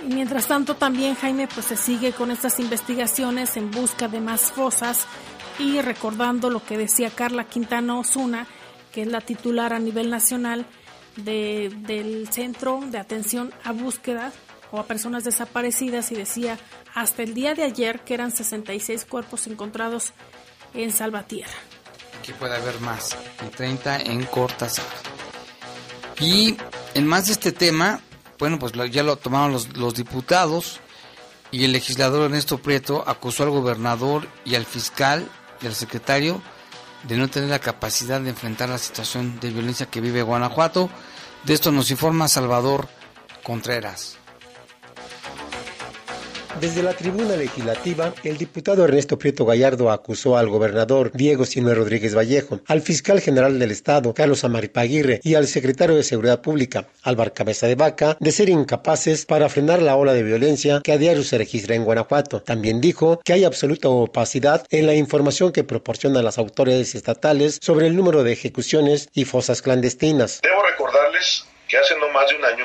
[0.05, 4.53] Y mientras tanto también Jaime pues se sigue con estas investigaciones en busca de más
[4.53, 5.07] fosas
[5.59, 8.47] y recordando lo que decía Carla Quintana Osuna,
[8.93, 10.67] que es la titular a nivel nacional
[11.17, 14.33] del Centro de Atención a Búsqueda
[14.71, 16.59] o a Personas Desaparecidas y decía
[16.95, 20.13] hasta el día de ayer que eran 66 cuerpos encontrados
[20.75, 21.53] en Salvatierra.
[22.25, 24.85] Que puede haber más, y 30 en Cortázar.
[26.21, 26.57] Y
[26.95, 28.01] en más de este tema,
[28.39, 30.81] bueno, pues ya lo tomaron los, los diputados
[31.51, 35.29] y el legislador Ernesto Prieto acusó al gobernador y al fiscal
[35.61, 36.41] y al secretario
[37.05, 40.91] de no tener la capacidad de enfrentar la situación de violencia que vive Guanajuato.
[41.45, 42.89] De esto nos informa Salvador
[43.43, 44.18] Contreras.
[46.61, 52.17] Desde la tribuna legislativa, el diputado Ernesto Prieto Gallardo acusó al gobernador Diego Sinue Rodríguez
[52.17, 57.33] Vallejo, al fiscal general del Estado, Carlos Amaripaguirre, y al secretario de Seguridad Pública, Álvaro
[57.33, 61.23] Cabeza de Vaca, de ser incapaces para frenar la ola de violencia que a diario
[61.23, 62.43] se registra en Guanajuato.
[62.43, 67.87] También dijo que hay absoluta opacidad en la información que proporcionan las autoridades estatales sobre
[67.87, 70.41] el número de ejecuciones y fosas clandestinas.
[70.43, 72.65] Debo recordarles que hace no más de un año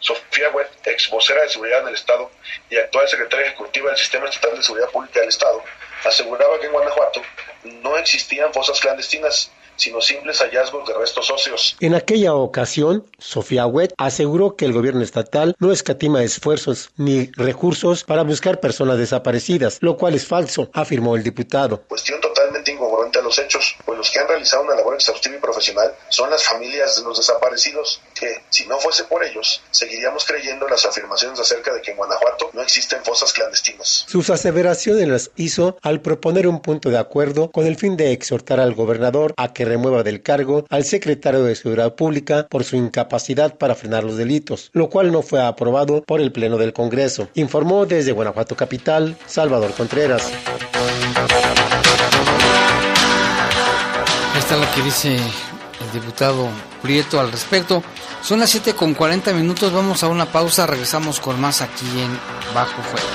[0.00, 2.30] Sofía Webb, ex vocera de seguridad del Estado
[2.70, 5.62] y actual secretaria ejecutiva del Sistema Estatal de Seguridad Pública del Estado,
[6.04, 7.22] aseguraba que en Guanajuato
[7.64, 11.76] no existían fosas clandestinas, sino simples hallazgos de restos óseos.
[11.80, 18.04] En aquella ocasión, Sofía Wett aseguró que el gobierno estatal no escatima esfuerzos ni recursos
[18.04, 21.82] para buscar personas desaparecidas, lo cual es falso, afirmó el diputado.
[21.88, 22.20] Cuestión
[23.08, 26.30] incongruente a los hechos, pues los que han realizado una labor exhaustiva y profesional son
[26.30, 31.40] las familias de los desaparecidos, que, si no fuese por ellos, seguiríamos creyendo las afirmaciones
[31.40, 34.04] acerca de que en Guanajuato no existen fosas clandestinas.
[34.08, 38.60] Sus aseveraciones las hizo al proponer un punto de acuerdo con el fin de exhortar
[38.60, 43.56] al gobernador a que remueva del cargo al secretario de Seguridad Pública por su incapacidad
[43.56, 47.28] para frenar los delitos, lo cual no fue aprobado por el Pleno del Congreso.
[47.34, 50.30] Informó desde Guanajuato Capital, Salvador Contreras.
[54.48, 56.48] Está lo que dice el diputado
[56.80, 57.82] Prieto al respecto.
[58.22, 62.18] Son las 7 con 40 minutos, vamos a una pausa, regresamos con más aquí en
[62.54, 63.06] Bajo Fuego.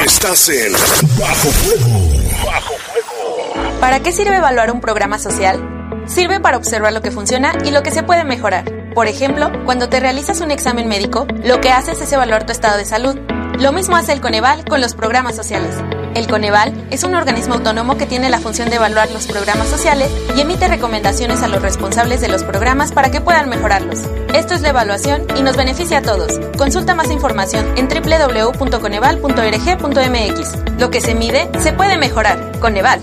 [0.06, 0.72] Estás en
[1.20, 2.00] Bajo Fuego.
[2.46, 3.52] Bajo Fuego.
[3.82, 5.60] ¿Para qué sirve evaluar un programa social?
[6.08, 8.64] Sirve para observar lo que funciona y lo que se puede mejorar.
[8.96, 12.78] Por ejemplo, cuando te realizas un examen médico, lo que haces es evaluar tu estado
[12.78, 13.20] de salud
[13.60, 15.76] lo mismo hace el Coneval con los programas sociales.
[16.16, 20.12] El Coneval es un organismo autónomo que tiene la función de evaluar los programas sociales
[20.36, 24.00] y emite recomendaciones a los responsables de los programas para que puedan mejorarlos.
[24.34, 26.40] Esto es la evaluación y nos beneficia a todos.
[26.58, 30.80] Consulta más información en www.coneval.org.mx.
[30.80, 32.60] Lo que se mide se puede mejorar.
[32.60, 33.02] Coneval.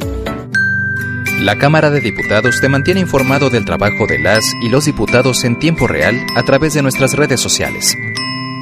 [1.41, 5.61] La Cámara de Diputados te mantiene informado del trabajo de las y los diputados en
[5.61, 7.95] tiempo real a través de nuestras redes sociales.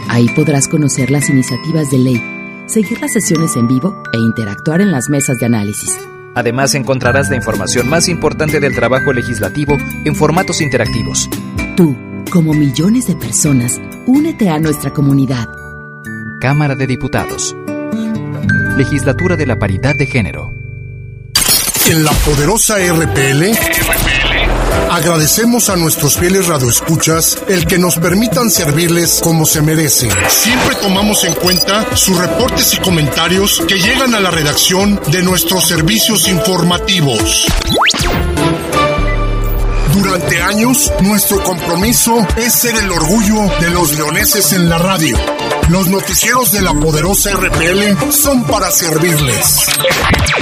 [0.08, 2.36] Ahí podrás conocer las iniciativas de ley
[2.66, 5.98] seguir las sesiones en vivo e interactuar en las mesas de análisis.
[6.34, 11.30] Además encontrarás la información más importante del trabajo legislativo en formatos interactivos.
[11.76, 11.96] Tú,
[12.30, 15.48] como millones de personas, únete a nuestra comunidad.
[16.40, 17.56] Cámara de Diputados.
[18.76, 20.52] Legislatura de la Paridad de Género.
[21.88, 24.05] En la poderosa RPL.
[24.96, 30.10] Agradecemos a nuestros fieles radioescuchas el que nos permitan servirles como se merecen.
[30.30, 35.68] Siempre tomamos en cuenta sus reportes y comentarios que llegan a la redacción de nuestros
[35.68, 37.46] servicios informativos.
[39.92, 45.18] Durante años, nuestro compromiso es ser el orgullo de los leoneses en la radio.
[45.68, 49.66] Los noticieros de la poderosa RPL son para servirles.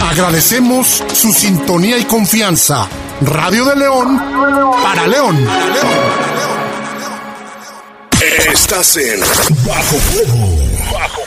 [0.01, 2.89] Agradecemos su sintonía y confianza.
[3.21, 4.19] Radio de León
[4.83, 5.47] para León.
[8.53, 9.21] Estás en
[9.67, 10.57] Bajo Fuego.
[10.93, 11.21] Bajo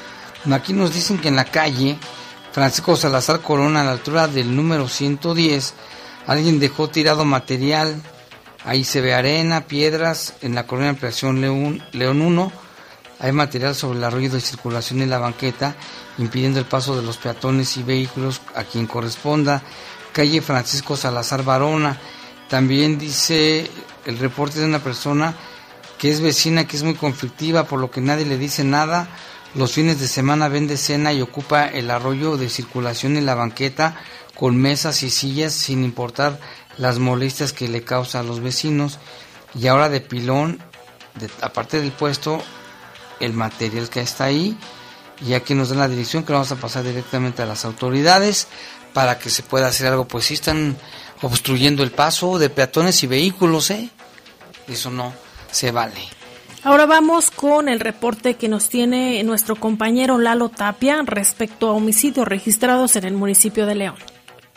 [0.51, 1.99] Aquí nos dicen que en la calle
[2.53, 5.75] Francisco Salazar Corona, a la altura del número 110,
[6.27, 8.01] alguien dejó tirado material.
[8.65, 10.35] Ahí se ve arena, piedras.
[10.41, 12.53] En la colonia Ampliación León, León 1
[13.19, 15.77] hay material sobre el arroyo de circulación en la banqueta,
[16.17, 19.63] impidiendo el paso de los peatones y vehículos a quien corresponda.
[20.13, 22.01] Calle Francisco Salazar Barona.
[22.49, 23.71] También dice
[24.07, 25.35] el reporte de una persona
[26.01, 29.07] que es vecina, que es muy conflictiva, por lo que nadie le dice nada.
[29.55, 34.01] Los fines de semana vende cena y ocupa el arroyo de circulación en la banqueta
[34.35, 36.41] con mesas y sillas sin importar
[36.79, 38.99] las molestias que le causa a los vecinos.
[39.55, 40.63] Y ahora de pilón,
[41.43, 42.43] aparte del puesto,
[43.21, 44.57] el material que está ahí.
[45.21, 48.49] Y aquí nos dan la dirección que vamos a pasar directamente a las autoridades
[48.95, 50.09] para que se pueda hacer algo.
[50.09, 50.79] Pues sí están
[51.21, 53.91] obstruyendo el paso de peatones y vehículos, ¿eh?
[54.67, 55.13] Eso no
[55.51, 56.01] se vale.
[56.63, 62.29] Ahora vamos con el reporte que nos tiene nuestro compañero Lalo Tapia respecto a homicidios
[62.29, 63.95] registrados en el municipio de León.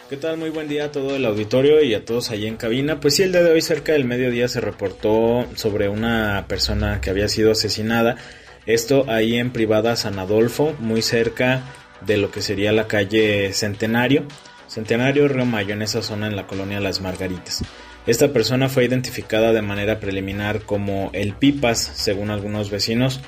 [0.10, 0.38] ¿Qué tal?
[0.38, 3.00] Muy buen día a todo el auditorio y a todos allí en cabina.
[3.00, 7.10] Pues sí, el día de hoy cerca del mediodía se reportó sobre una persona que
[7.10, 8.18] había sido asesinada.
[8.66, 11.64] Esto ahí en privada San Adolfo, muy cerca
[12.02, 14.26] de lo que sería la calle Centenario.
[14.68, 17.64] Centenario Río Mayo, en esa zona en la colonia Las Margaritas.
[18.06, 23.22] Esta persona fue identificada de manera preliminar como el Pipas, según algunos vecinos.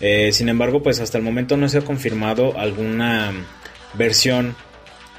[0.00, 3.32] Eh, sin embargo, pues hasta el momento no se ha confirmado alguna
[3.94, 4.56] versión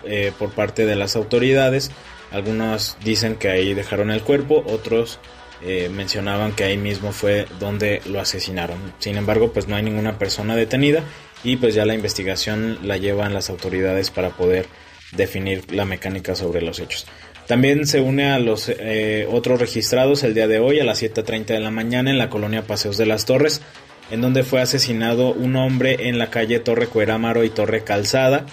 [0.06, 1.92] eh, por parte de las autoridades.
[2.32, 5.20] Algunos dicen que ahí dejaron el cuerpo, otros
[5.64, 8.78] eh, mencionaban que ahí mismo fue donde lo asesinaron.
[9.00, 11.04] Sin embargo, pues no hay ninguna persona detenida
[11.44, 14.66] y pues ya la investigación la llevan las autoridades para poder
[15.12, 17.08] definir la mecánica sobre los hechos.
[17.48, 21.46] También se une a los eh, otros registrados el día de hoy a las 7.30
[21.46, 23.62] de la mañana en la colonia Paseos de las Torres,
[24.10, 28.46] en donde fue asesinado un hombre en la calle Torre Cuerámaro y Torre Calzada.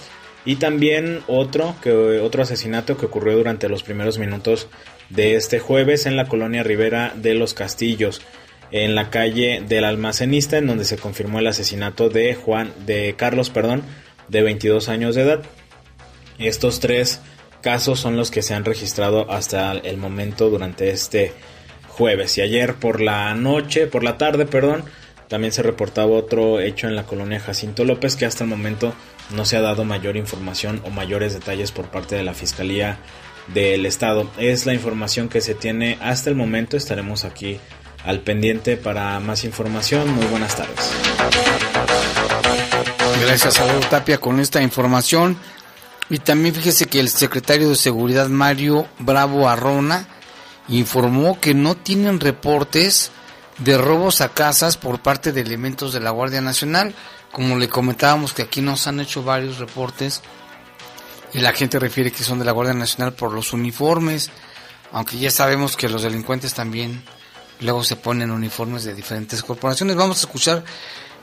[0.44, 4.68] Y también otro, que, otro asesinato que ocurrió durante los primeros minutos
[5.08, 8.20] de este jueves en la colonia Rivera de los Castillos,
[8.72, 13.50] en la calle del almacenista, en donde se confirmó el asesinato de Juan, de Carlos,
[13.50, 13.82] perdón,
[14.28, 15.42] de 22 años de edad.
[16.38, 17.20] Estos tres
[17.62, 21.32] casos son los que se han registrado hasta el momento durante este
[21.88, 22.36] jueves.
[22.36, 24.84] Y ayer por la noche, por la tarde, perdón,
[25.28, 28.92] también se reportaba otro hecho en la colonia Jacinto López que hasta el momento
[29.30, 32.98] no se ha dado mayor información o mayores detalles por parte de la Fiscalía
[33.54, 34.30] del Estado.
[34.36, 36.76] Es la información que se tiene hasta el momento.
[36.76, 37.58] Estaremos aquí
[38.04, 40.10] al pendiente para más información.
[40.10, 40.92] Muy buenas tardes.
[43.22, 45.38] Gracias, Salvador Tapia, con esta información.
[46.12, 50.06] Y también fíjese que el secretario de Seguridad Mario Bravo Arrona
[50.68, 53.10] informó que no tienen reportes
[53.56, 56.94] de robos a casas por parte de elementos de la Guardia Nacional.
[57.32, 60.20] Como le comentábamos que aquí nos han hecho varios reportes
[61.32, 64.30] y la gente refiere que son de la Guardia Nacional por los uniformes.
[64.92, 67.02] aunque ya sabemos que los delincuentes también
[67.60, 69.96] luego se ponen uniformes de diferentes corporaciones.
[69.96, 70.62] Vamos a escuchar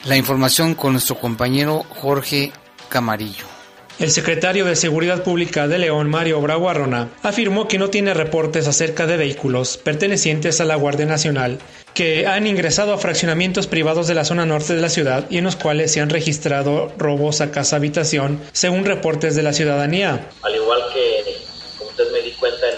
[0.06, 2.52] la información con nuestro compañero Jorge
[2.90, 3.59] Camarillo.
[4.00, 8.66] El secretario de Seguridad Pública de León, Mario Bravo Arrona, afirmó que no tiene reportes
[8.66, 11.60] acerca de vehículos pertenecientes a la Guardia Nacional
[11.94, 15.44] que han ingresado a fraccionamientos privados de la zona norte de la ciudad y en
[15.44, 20.30] los cuales se han registrado robos a casa habitación, según reportes de la ciudadanía.
[20.44, 21.36] Al igual que,
[21.78, 22.78] como usted me di cuenta en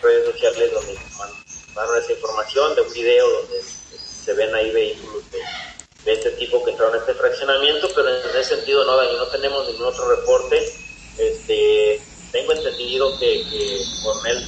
[0.00, 0.94] redes sociales donde
[1.74, 3.56] mandaron esa información de un video donde
[4.24, 5.38] se ven ahí vehículos de
[6.04, 9.68] de este tipo que entraron a este fraccionamiento, pero en ese sentido no, no tenemos
[9.68, 10.72] ningún otro reporte.
[11.18, 12.00] Este,
[12.32, 14.42] tengo entendido que, que Cornel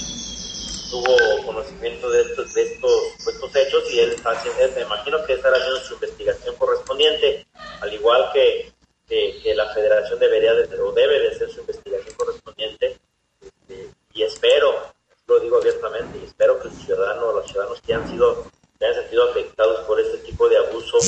[0.92, 5.56] tuvo conocimiento de estos, de estos, hechos y él está haciendo, me imagino que estará
[5.56, 7.46] haciendo su investigación correspondiente,
[7.80, 8.72] al igual que,
[9.08, 12.98] que, la federación debería de, o debe de hacer su investigación correspondiente.
[13.40, 14.92] Este, y espero,
[15.26, 18.46] lo digo abiertamente, y espero que el ciudadano, los ciudadanos que han sido
[18.82, 20.98] se han sentido afectados por este tipo de abuso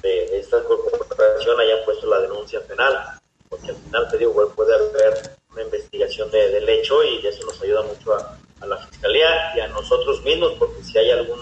[0.00, 3.20] de esta corporación hayan puesto la denuncia penal,
[3.50, 7.82] porque al final te digo, puede haber una investigación del hecho y eso nos ayuda
[7.82, 8.34] mucho a,
[8.66, 11.38] la fiscalía y a nosotros mismos, porque si hay algún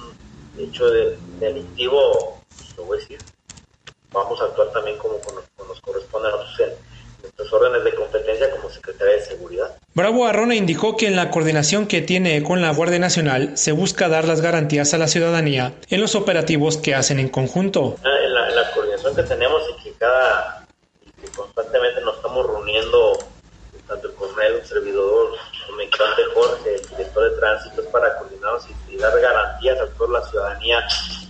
[0.58, 3.20] hecho de, delictivo, pues, lo voy a decir,
[4.10, 5.20] vamos a actuar también como,
[5.68, 6.72] nos corresponde a nosotros
[7.26, 9.76] nuestros órdenes de competencia como Secretaría de Seguridad.
[9.94, 14.08] Bravo Arrona indicó que en la coordinación que tiene con la Guardia Nacional se busca
[14.08, 17.96] dar las garantías a la ciudadanía en los operativos que hacen en conjunto.
[18.04, 20.66] Ah, en la, coordinación que tenemos y que cada
[21.22, 23.18] y constantemente nos estamos reuniendo
[23.88, 25.30] tanto el coronel, el servidor,
[25.68, 30.26] el mecánico Jorge, el director de tránsito, para coordinarnos y, dar garantías a toda la
[30.28, 30.86] ciudadanía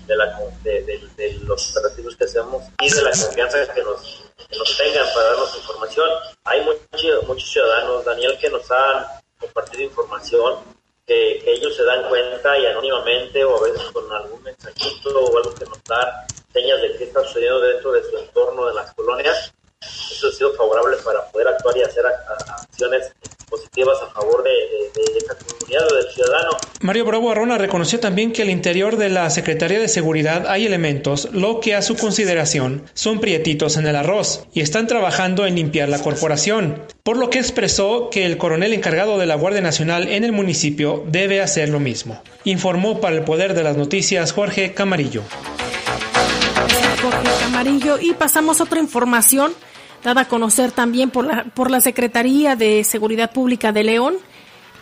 [0.07, 4.26] de, la, de los operativos que hacemos y de la confianza que nos que
[4.57, 6.09] nos tengan para darnos información.
[6.45, 9.07] Hay muchos, ciudadanos, Daniel, que nos han
[9.39, 10.59] compartido información
[11.07, 15.55] que, ellos se dan cuenta y anónimamente o a veces con algún mensajito o algo
[15.55, 19.53] que nos da señas de qué está sucediendo dentro de su entorno de las colonias.
[19.81, 23.13] Eso ha sido favorable para poder actuar y hacer acciones
[23.49, 26.51] positivas a favor de, de, esta comunidad o del ciudadano.
[26.81, 31.29] Mario Bravo Arrona reconoció también que al interior de la Secretaría de Seguridad hay elementos,
[31.33, 35.89] lo que a su consideración son prietitos en el arroz, y están trabajando en limpiar
[35.89, 40.25] la corporación, por lo que expresó que el coronel encargado de la Guardia Nacional en
[40.25, 42.23] el municipio debe hacer lo mismo.
[42.45, 45.23] Informó para el Poder de las Noticias Jorge Camarillo.
[47.03, 49.55] Jorge Camarillo y pasamos a otra información
[50.07, 54.15] dada a conocer también por la, por la Secretaría de Seguridad Pública de León,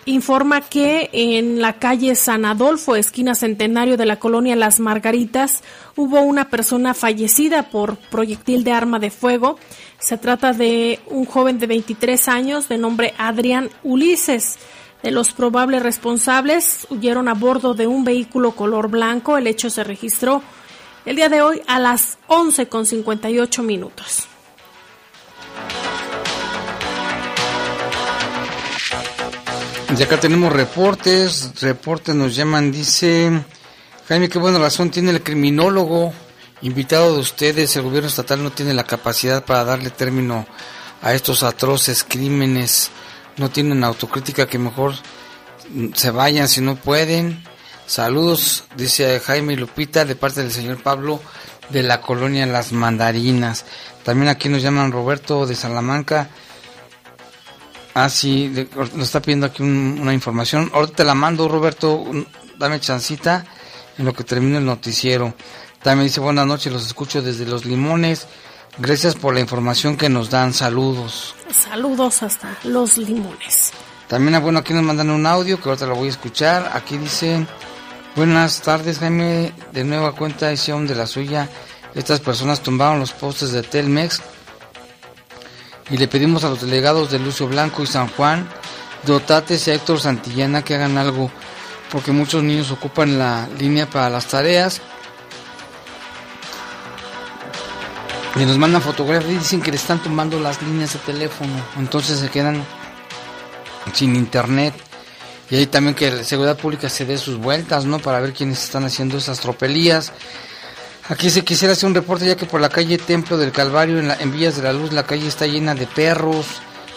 [0.04, 5.62] informa que en la calle San Adolfo, esquina centenario de la colonia Las Margaritas,
[5.96, 9.58] hubo una persona fallecida por proyectil de arma de fuego.
[9.98, 14.58] Se trata de un joven de 23 años de nombre Adrián Ulises.
[15.02, 19.38] De los probables responsables huyeron a bordo de un vehículo color blanco.
[19.38, 20.42] El hecho se registró
[21.06, 24.28] el día de hoy a las 11.58 minutos.
[29.96, 33.44] Y acá tenemos reportes, reportes nos llaman, dice
[34.08, 36.12] Jaime, qué buena razón tiene el criminólogo
[36.62, 40.46] invitado de ustedes, el gobierno estatal no tiene la capacidad para darle término
[41.00, 42.90] a estos atroces crímenes,
[43.36, 44.94] no tienen autocrítica que mejor
[45.94, 47.44] se vayan si no pueden.
[47.86, 51.20] Saludos, dice Jaime Lupita, de parte del señor Pablo
[51.68, 53.64] de la colonia Las Mandarinas.
[54.04, 56.28] También aquí nos llaman Roberto de Salamanca.
[57.94, 60.70] Ah, sí, nos está pidiendo aquí una información.
[60.74, 62.04] Ahorita te la mando, Roberto.
[62.58, 63.44] dame chancita
[63.96, 65.34] en lo que termine el noticiero.
[65.82, 68.26] También dice buenas noches, los escucho desde Los Limones.
[68.78, 70.52] Gracias por la información que nos dan.
[70.52, 71.34] Saludos.
[71.52, 73.72] Saludos hasta Los Limones.
[74.08, 76.72] También, ah, bueno, aquí nos mandan un audio que ahorita lo voy a escuchar.
[76.74, 77.46] Aquí dice,
[78.16, 79.52] buenas tardes, Jaime.
[79.72, 81.48] De nueva cuenta, edición de la suya.
[81.94, 84.20] Estas personas tumbaron los postes de Telmex
[85.90, 88.48] y le pedimos a los delegados de Lucio Blanco y San Juan,
[89.06, 91.30] Dotates y Héctor Santillana que hagan algo,
[91.92, 94.80] porque muchos niños ocupan la línea para las tareas.
[98.36, 102.18] Y nos mandan fotografías y dicen que le están tomando las líneas de teléfono, entonces
[102.18, 102.64] se quedan
[103.92, 104.74] sin internet.
[105.50, 108.00] Y ahí también que la seguridad pública se dé sus vueltas, ¿no?
[108.00, 110.12] Para ver quiénes están haciendo esas tropelías.
[111.08, 114.08] Aquí se quisiera hacer un reporte ya que por la calle Templo del Calvario en,
[114.08, 116.46] la, en Villas de la Luz la calle está llena de perros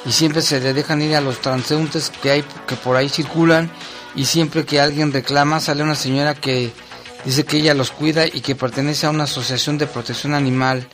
[0.05, 3.70] y siempre se le dejan ir a los transeúntes que hay que por ahí circulan
[4.16, 6.72] y siempre que alguien reclama sale una señora que
[7.26, 10.88] dice que ella los cuida y que pertenece a una asociación de protección animal.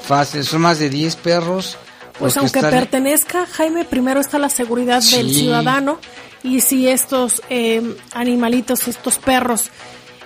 [0.00, 1.76] Fácil, son más de 10 perros.
[2.18, 6.00] Pues aunque pertenezca, Jaime, primero está la seguridad del ciudadano
[6.42, 9.70] y si estos eh, animalitos, estos perros,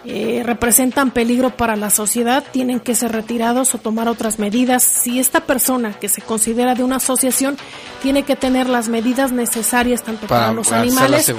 [0.05, 4.83] eh, representan peligro para la sociedad, tienen que ser retirados o tomar otras medidas.
[4.83, 7.57] Si esta persona que se considera de una asociación
[8.03, 11.33] tiene que tener las medidas necesarias tanto para, los animales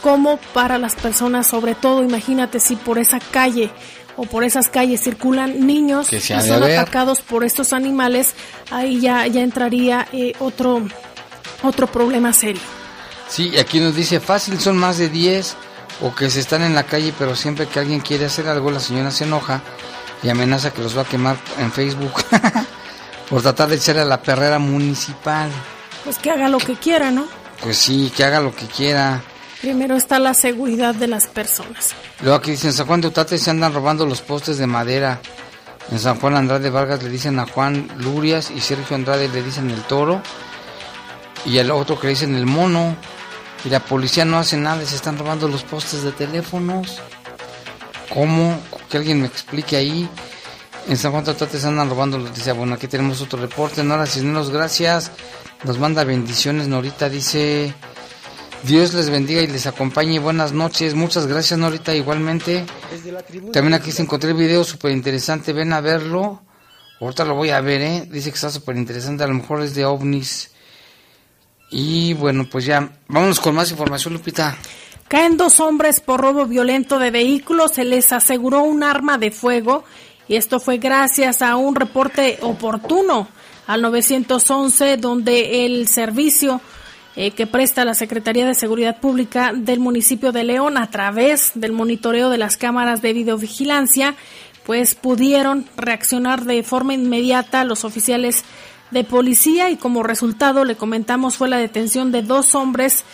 [0.00, 3.70] como para las personas, sobre todo, imagínate si por esa calle
[4.16, 8.34] o por esas calles circulan niños que son atacados por estos animales,
[8.70, 10.82] ahí ya, ya entraría eh, otro,
[11.64, 12.62] otro problema serio.
[13.28, 15.56] Sí, aquí nos dice fácil, son más de 10
[16.04, 18.78] o que se están en la calle, pero siempre que alguien quiere hacer algo, la
[18.78, 19.62] señora se enoja
[20.22, 22.12] y amenaza que los va a quemar en Facebook
[23.30, 25.50] por tratar de echarle a la perrera municipal.
[26.04, 27.26] Pues que haga lo que quiera, ¿no?
[27.62, 29.22] Pues sí, que haga lo que quiera.
[29.62, 31.94] Primero está la seguridad de las personas.
[32.20, 35.22] Luego aquí dicen, en San Juan de Utate se andan robando los postes de madera.
[35.90, 39.70] En San Juan Andrade Vargas le dicen a Juan Lurias y Sergio Andrade le dicen
[39.70, 40.20] el toro.
[41.46, 42.94] Y el otro que le dicen el mono.
[43.64, 47.00] Y la policía no hace nada, se están robando los postes de teléfonos.
[48.12, 48.60] ¿Cómo?
[48.90, 50.08] Que alguien me explique ahí.
[50.86, 52.34] En San Juan Tatate se andan robando los.
[52.34, 53.82] Dice, bueno, aquí tenemos otro reporte.
[53.82, 55.10] Nora Cisneros, gracias.
[55.64, 56.68] Nos manda bendiciones.
[56.68, 57.74] Norita dice,
[58.64, 60.18] Dios les bendiga y les acompañe.
[60.18, 60.94] Buenas noches.
[60.94, 62.66] Muchas gracias, Norita, igualmente.
[63.52, 65.54] También aquí se encontré el video súper interesante.
[65.54, 66.42] Ven a verlo.
[67.00, 68.08] Ahorita lo voy a ver, ¿eh?
[68.10, 69.24] Dice que está súper interesante.
[69.24, 70.53] A lo mejor es de ovnis.
[71.76, 74.56] Y bueno, pues ya, vámonos con más información, Lupita.
[75.08, 79.82] Caen dos hombres por robo violento de vehículos, se les aseguró un arma de fuego
[80.28, 83.26] y esto fue gracias a un reporte oportuno
[83.66, 86.60] al 911 donde el servicio
[87.16, 91.72] eh, que presta la Secretaría de Seguridad Pública del municipio de León a través del
[91.72, 94.14] monitoreo de las cámaras de videovigilancia
[94.64, 98.44] pues pudieron reaccionar de forma inmediata los oficiales
[98.94, 103.04] de policía y como resultado, le comentamos, fue la detención de dos hombres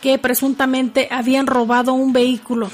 [0.00, 2.70] que presuntamente habían robado un vehículo.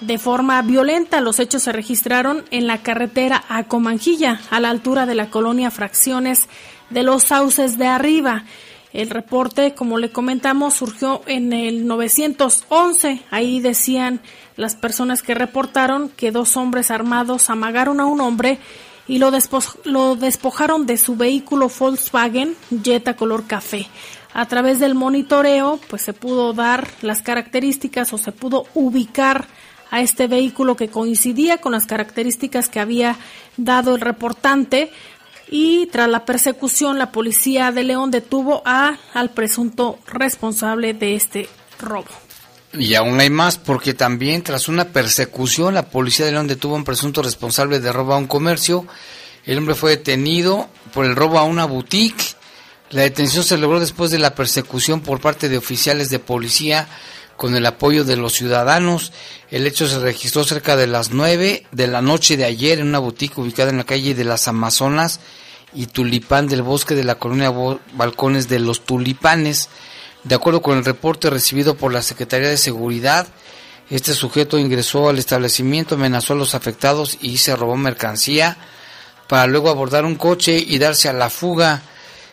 [0.00, 5.06] De forma violenta, los hechos se registraron en la carretera a Comanjilla, a la altura
[5.06, 6.48] de la colonia Fracciones
[6.90, 8.44] de los Sauces de Arriba.
[8.92, 13.22] El reporte, como le comentamos, surgió en el 911.
[13.30, 14.20] Ahí decían
[14.56, 18.58] las personas que reportaron que dos hombres armados amagaron a un hombre
[19.10, 19.32] y lo,
[19.86, 22.54] lo despojaron de su vehículo Volkswagen
[22.84, 23.88] Jetta color café.
[24.32, 29.48] A través del monitoreo, pues se pudo dar las características o se pudo ubicar
[29.90, 33.16] a este vehículo que coincidía con las características que había
[33.56, 34.92] dado el reportante
[35.50, 41.48] y tras la persecución la policía de León detuvo a, al presunto responsable de este
[41.80, 42.29] robo.
[42.72, 46.78] Y aún hay más, porque también tras una persecución, la policía de León detuvo a
[46.78, 48.86] un presunto responsable de robo a un comercio.
[49.44, 52.36] El hombre fue detenido por el robo a una boutique.
[52.90, 56.88] La detención se logró después de la persecución por parte de oficiales de policía
[57.36, 59.12] con el apoyo de los ciudadanos.
[59.50, 62.98] El hecho se registró cerca de las 9 de la noche de ayer en una
[62.98, 65.20] boutique ubicada en la calle de las Amazonas
[65.74, 67.50] y Tulipán del Bosque de la colonia
[67.94, 69.70] Balcones de los Tulipanes.
[70.24, 73.26] De acuerdo con el reporte recibido por la Secretaría de Seguridad,
[73.88, 78.56] este sujeto ingresó al establecimiento, amenazó a los afectados y se robó mercancía
[79.28, 81.82] para luego abordar un coche y darse a la fuga.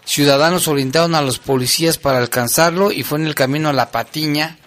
[0.05, 4.57] Ciudadanos orientaron a los policías para alcanzarlo y fue en el camino a La Patiña,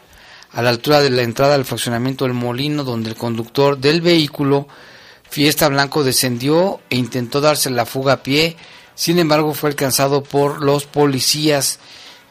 [0.52, 4.66] a la altura de la entrada al fraccionamiento del Molino, donde el conductor del vehículo
[5.30, 8.56] Fiesta Blanco descendió e intentó darse la fuga a pie.
[8.96, 11.78] Sin embargo, fue alcanzado por los policías.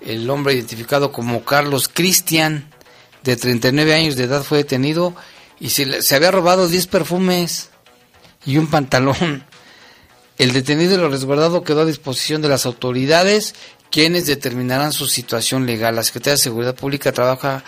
[0.02, 2.70] El hombre identificado como Carlos Cristian,
[3.24, 5.16] de 39 años de edad, fue detenido
[5.60, 7.70] y se, se había robado 10 perfumes
[8.46, 9.44] y un pantalón.
[10.38, 13.56] El detenido y lo resguardado quedó a disposición de las autoridades,
[13.92, 15.96] quienes determinarán su situación legal.
[15.96, 17.64] La Secretaría de Seguridad Pública trabaja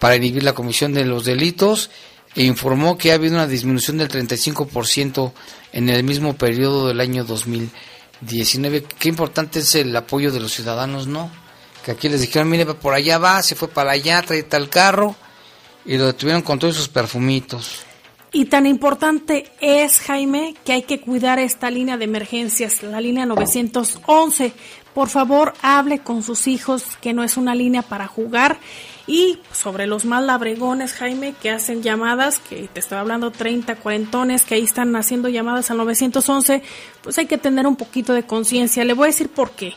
[0.00, 1.90] para inhibir la comisión de los delitos
[2.34, 5.32] e informó que ha habido una disminución del 35%
[5.72, 8.84] en el mismo periodo del año 2019.
[8.98, 11.30] Qué importante es el apoyo de los ciudadanos, ¿no?
[11.84, 15.16] Que aquí les dijeron, mire, por allá va, se fue para allá, trae tal carro,
[15.84, 17.84] y lo detuvieron con todos sus perfumitos.
[18.30, 23.24] Y tan importante es, Jaime, que hay que cuidar esta línea de emergencias, la línea
[23.24, 24.52] 911.
[24.92, 28.58] Por favor, hable con sus hijos, que no es una línea para jugar.
[29.06, 34.42] Y sobre los mal labregones, Jaime, que hacen llamadas, que te estoy hablando 30, cuarentones,
[34.42, 36.62] que ahí están haciendo llamadas al 911,
[37.00, 38.84] pues hay que tener un poquito de conciencia.
[38.84, 39.72] Le voy a decir por qué.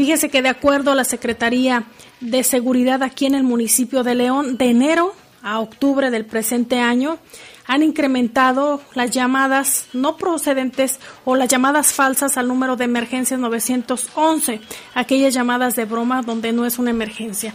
[0.00, 1.84] Fíjese que de acuerdo a la Secretaría
[2.20, 7.18] de Seguridad aquí en el municipio de León, de enero a octubre del presente año,
[7.66, 14.62] han incrementado las llamadas no procedentes o las llamadas falsas al número de emergencias 911,
[14.94, 17.52] aquellas llamadas de broma donde no es una emergencia.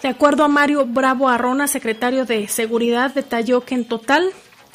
[0.00, 4.30] De acuerdo a Mario Bravo Arrona, secretario de Seguridad, detalló que en total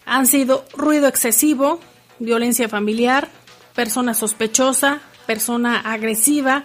[0.05, 1.81] han sido ruido excesivo,
[2.19, 3.31] violencia familiar,
[3.75, 6.65] persona sospechosa, persona agresiva,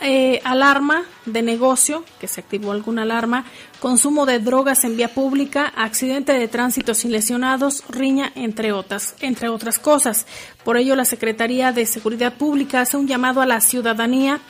[0.00, 3.44] eh, alarma de negocio, que se activó alguna alarma,
[3.78, 9.48] consumo de drogas en vía pública, accidente de tránsito sin lesionados, riña, entre otras, entre
[9.48, 10.26] otras cosas.
[10.64, 14.40] Por ello, la Secretaría de Seguridad Pública hace un llamado a la ciudadanía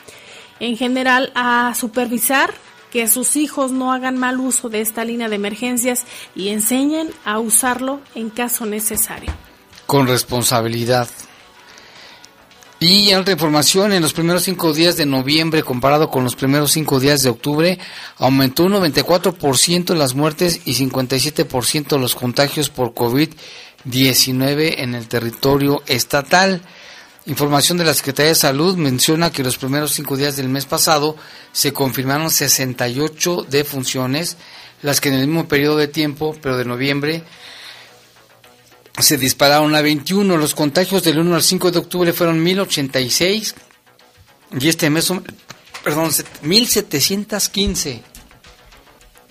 [0.59, 2.53] en general a supervisar
[2.91, 6.05] que sus hijos no hagan mal uso de esta línea de emergencias
[6.35, 9.31] y enseñen a usarlo en caso necesario.
[9.85, 11.07] Con responsabilidad.
[12.83, 16.71] Y en otra información, en los primeros cinco días de noviembre, comparado con los primeros
[16.71, 17.77] cinco días de octubre,
[18.17, 26.63] aumentó un 94% las muertes y 57% los contagios por COVID-19 en el territorio estatal.
[27.27, 31.15] Información de la Secretaría de Salud menciona que los primeros cinco días del mes pasado
[31.51, 34.37] se confirmaron 68 defunciones,
[34.81, 37.23] las que en el mismo periodo de tiempo, pero de noviembre,
[38.99, 40.37] se dispararon a 21.
[40.37, 43.55] Los contagios del 1 al 5 de octubre fueron 1086
[44.59, 45.11] y este mes
[45.83, 46.11] perdón,
[46.41, 48.03] 1715.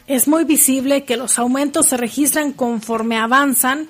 [0.06, 3.88] Es muy visible que los aumentos se registran conforme avanzan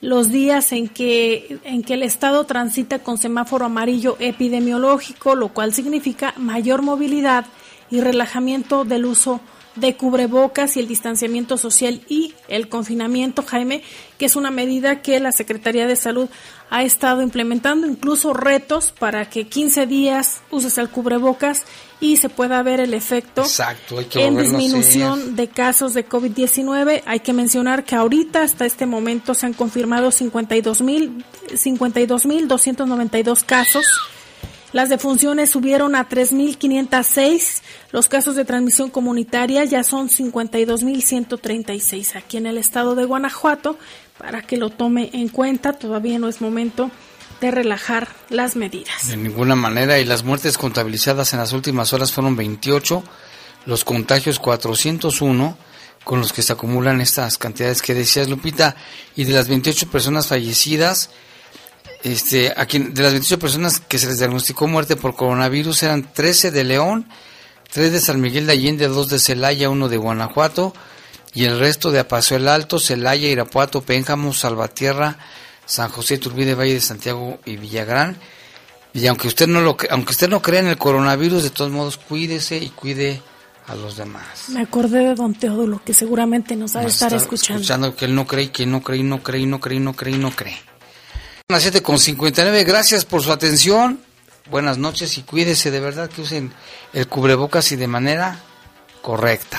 [0.00, 5.74] los días en que, en que el Estado transita con semáforo amarillo epidemiológico, lo cual
[5.74, 7.46] significa mayor movilidad
[7.90, 9.40] y relajamiento del uso
[9.96, 13.82] cubrebocas y el distanciamiento social y el confinamiento, Jaime,
[14.18, 16.28] que es una medida que la Secretaría de Salud
[16.70, 21.64] ha estado implementando, incluso retos para que 15 días uses el cubrebocas
[22.00, 23.42] y se pueda ver el efecto
[24.14, 27.02] en disminución de casos de COVID-19.
[27.06, 33.84] Hay que mencionar que ahorita hasta este momento se han confirmado 52 mil 52.292 casos
[34.72, 37.62] las defunciones subieron a 3.506.
[37.90, 43.76] Los casos de transmisión comunitaria ya son 52.136 aquí en el estado de Guanajuato.
[44.16, 46.90] Para que lo tome en cuenta, todavía no es momento
[47.40, 49.08] de relajar las medidas.
[49.08, 49.98] De ninguna manera.
[49.98, 53.02] Y las muertes contabilizadas en las últimas horas fueron 28.
[53.66, 55.58] Los contagios 401
[56.04, 58.76] con los que se acumulan estas cantidades que decías, Lupita.
[59.16, 61.10] Y de las 28 personas fallecidas,
[62.02, 66.50] este, aquí, de las 28 personas que se les diagnosticó muerte por coronavirus eran 13
[66.50, 67.06] de León,
[67.72, 70.72] 3 de San Miguel de Allende, 2 de Celaya, 1 de Guanajuato
[71.34, 75.18] y el resto de Apaso el Alto, Celaya, Irapuato, Pénjamo, Salvatierra,
[75.66, 78.16] San José, Turbide, Valle de Santiago y Villagrán.
[78.92, 81.96] Y aunque usted no lo aunque usted no crea en el coronavirus, de todos modos
[81.96, 83.22] cuídese y cuide
[83.68, 84.48] a los demás.
[84.48, 87.60] Me acordé de Don Teodulo, que seguramente nos ha de estar escuchando.
[87.60, 90.30] Escuchando que él no cree, que no cree, no cree, no cree, no cree, no
[90.32, 90.69] cree.
[91.50, 94.00] Las 7 con 59, gracias por su atención.
[94.52, 96.52] Buenas noches y cuídese de verdad que usen
[96.92, 98.38] el cubrebocas y de manera
[99.02, 99.58] correcta.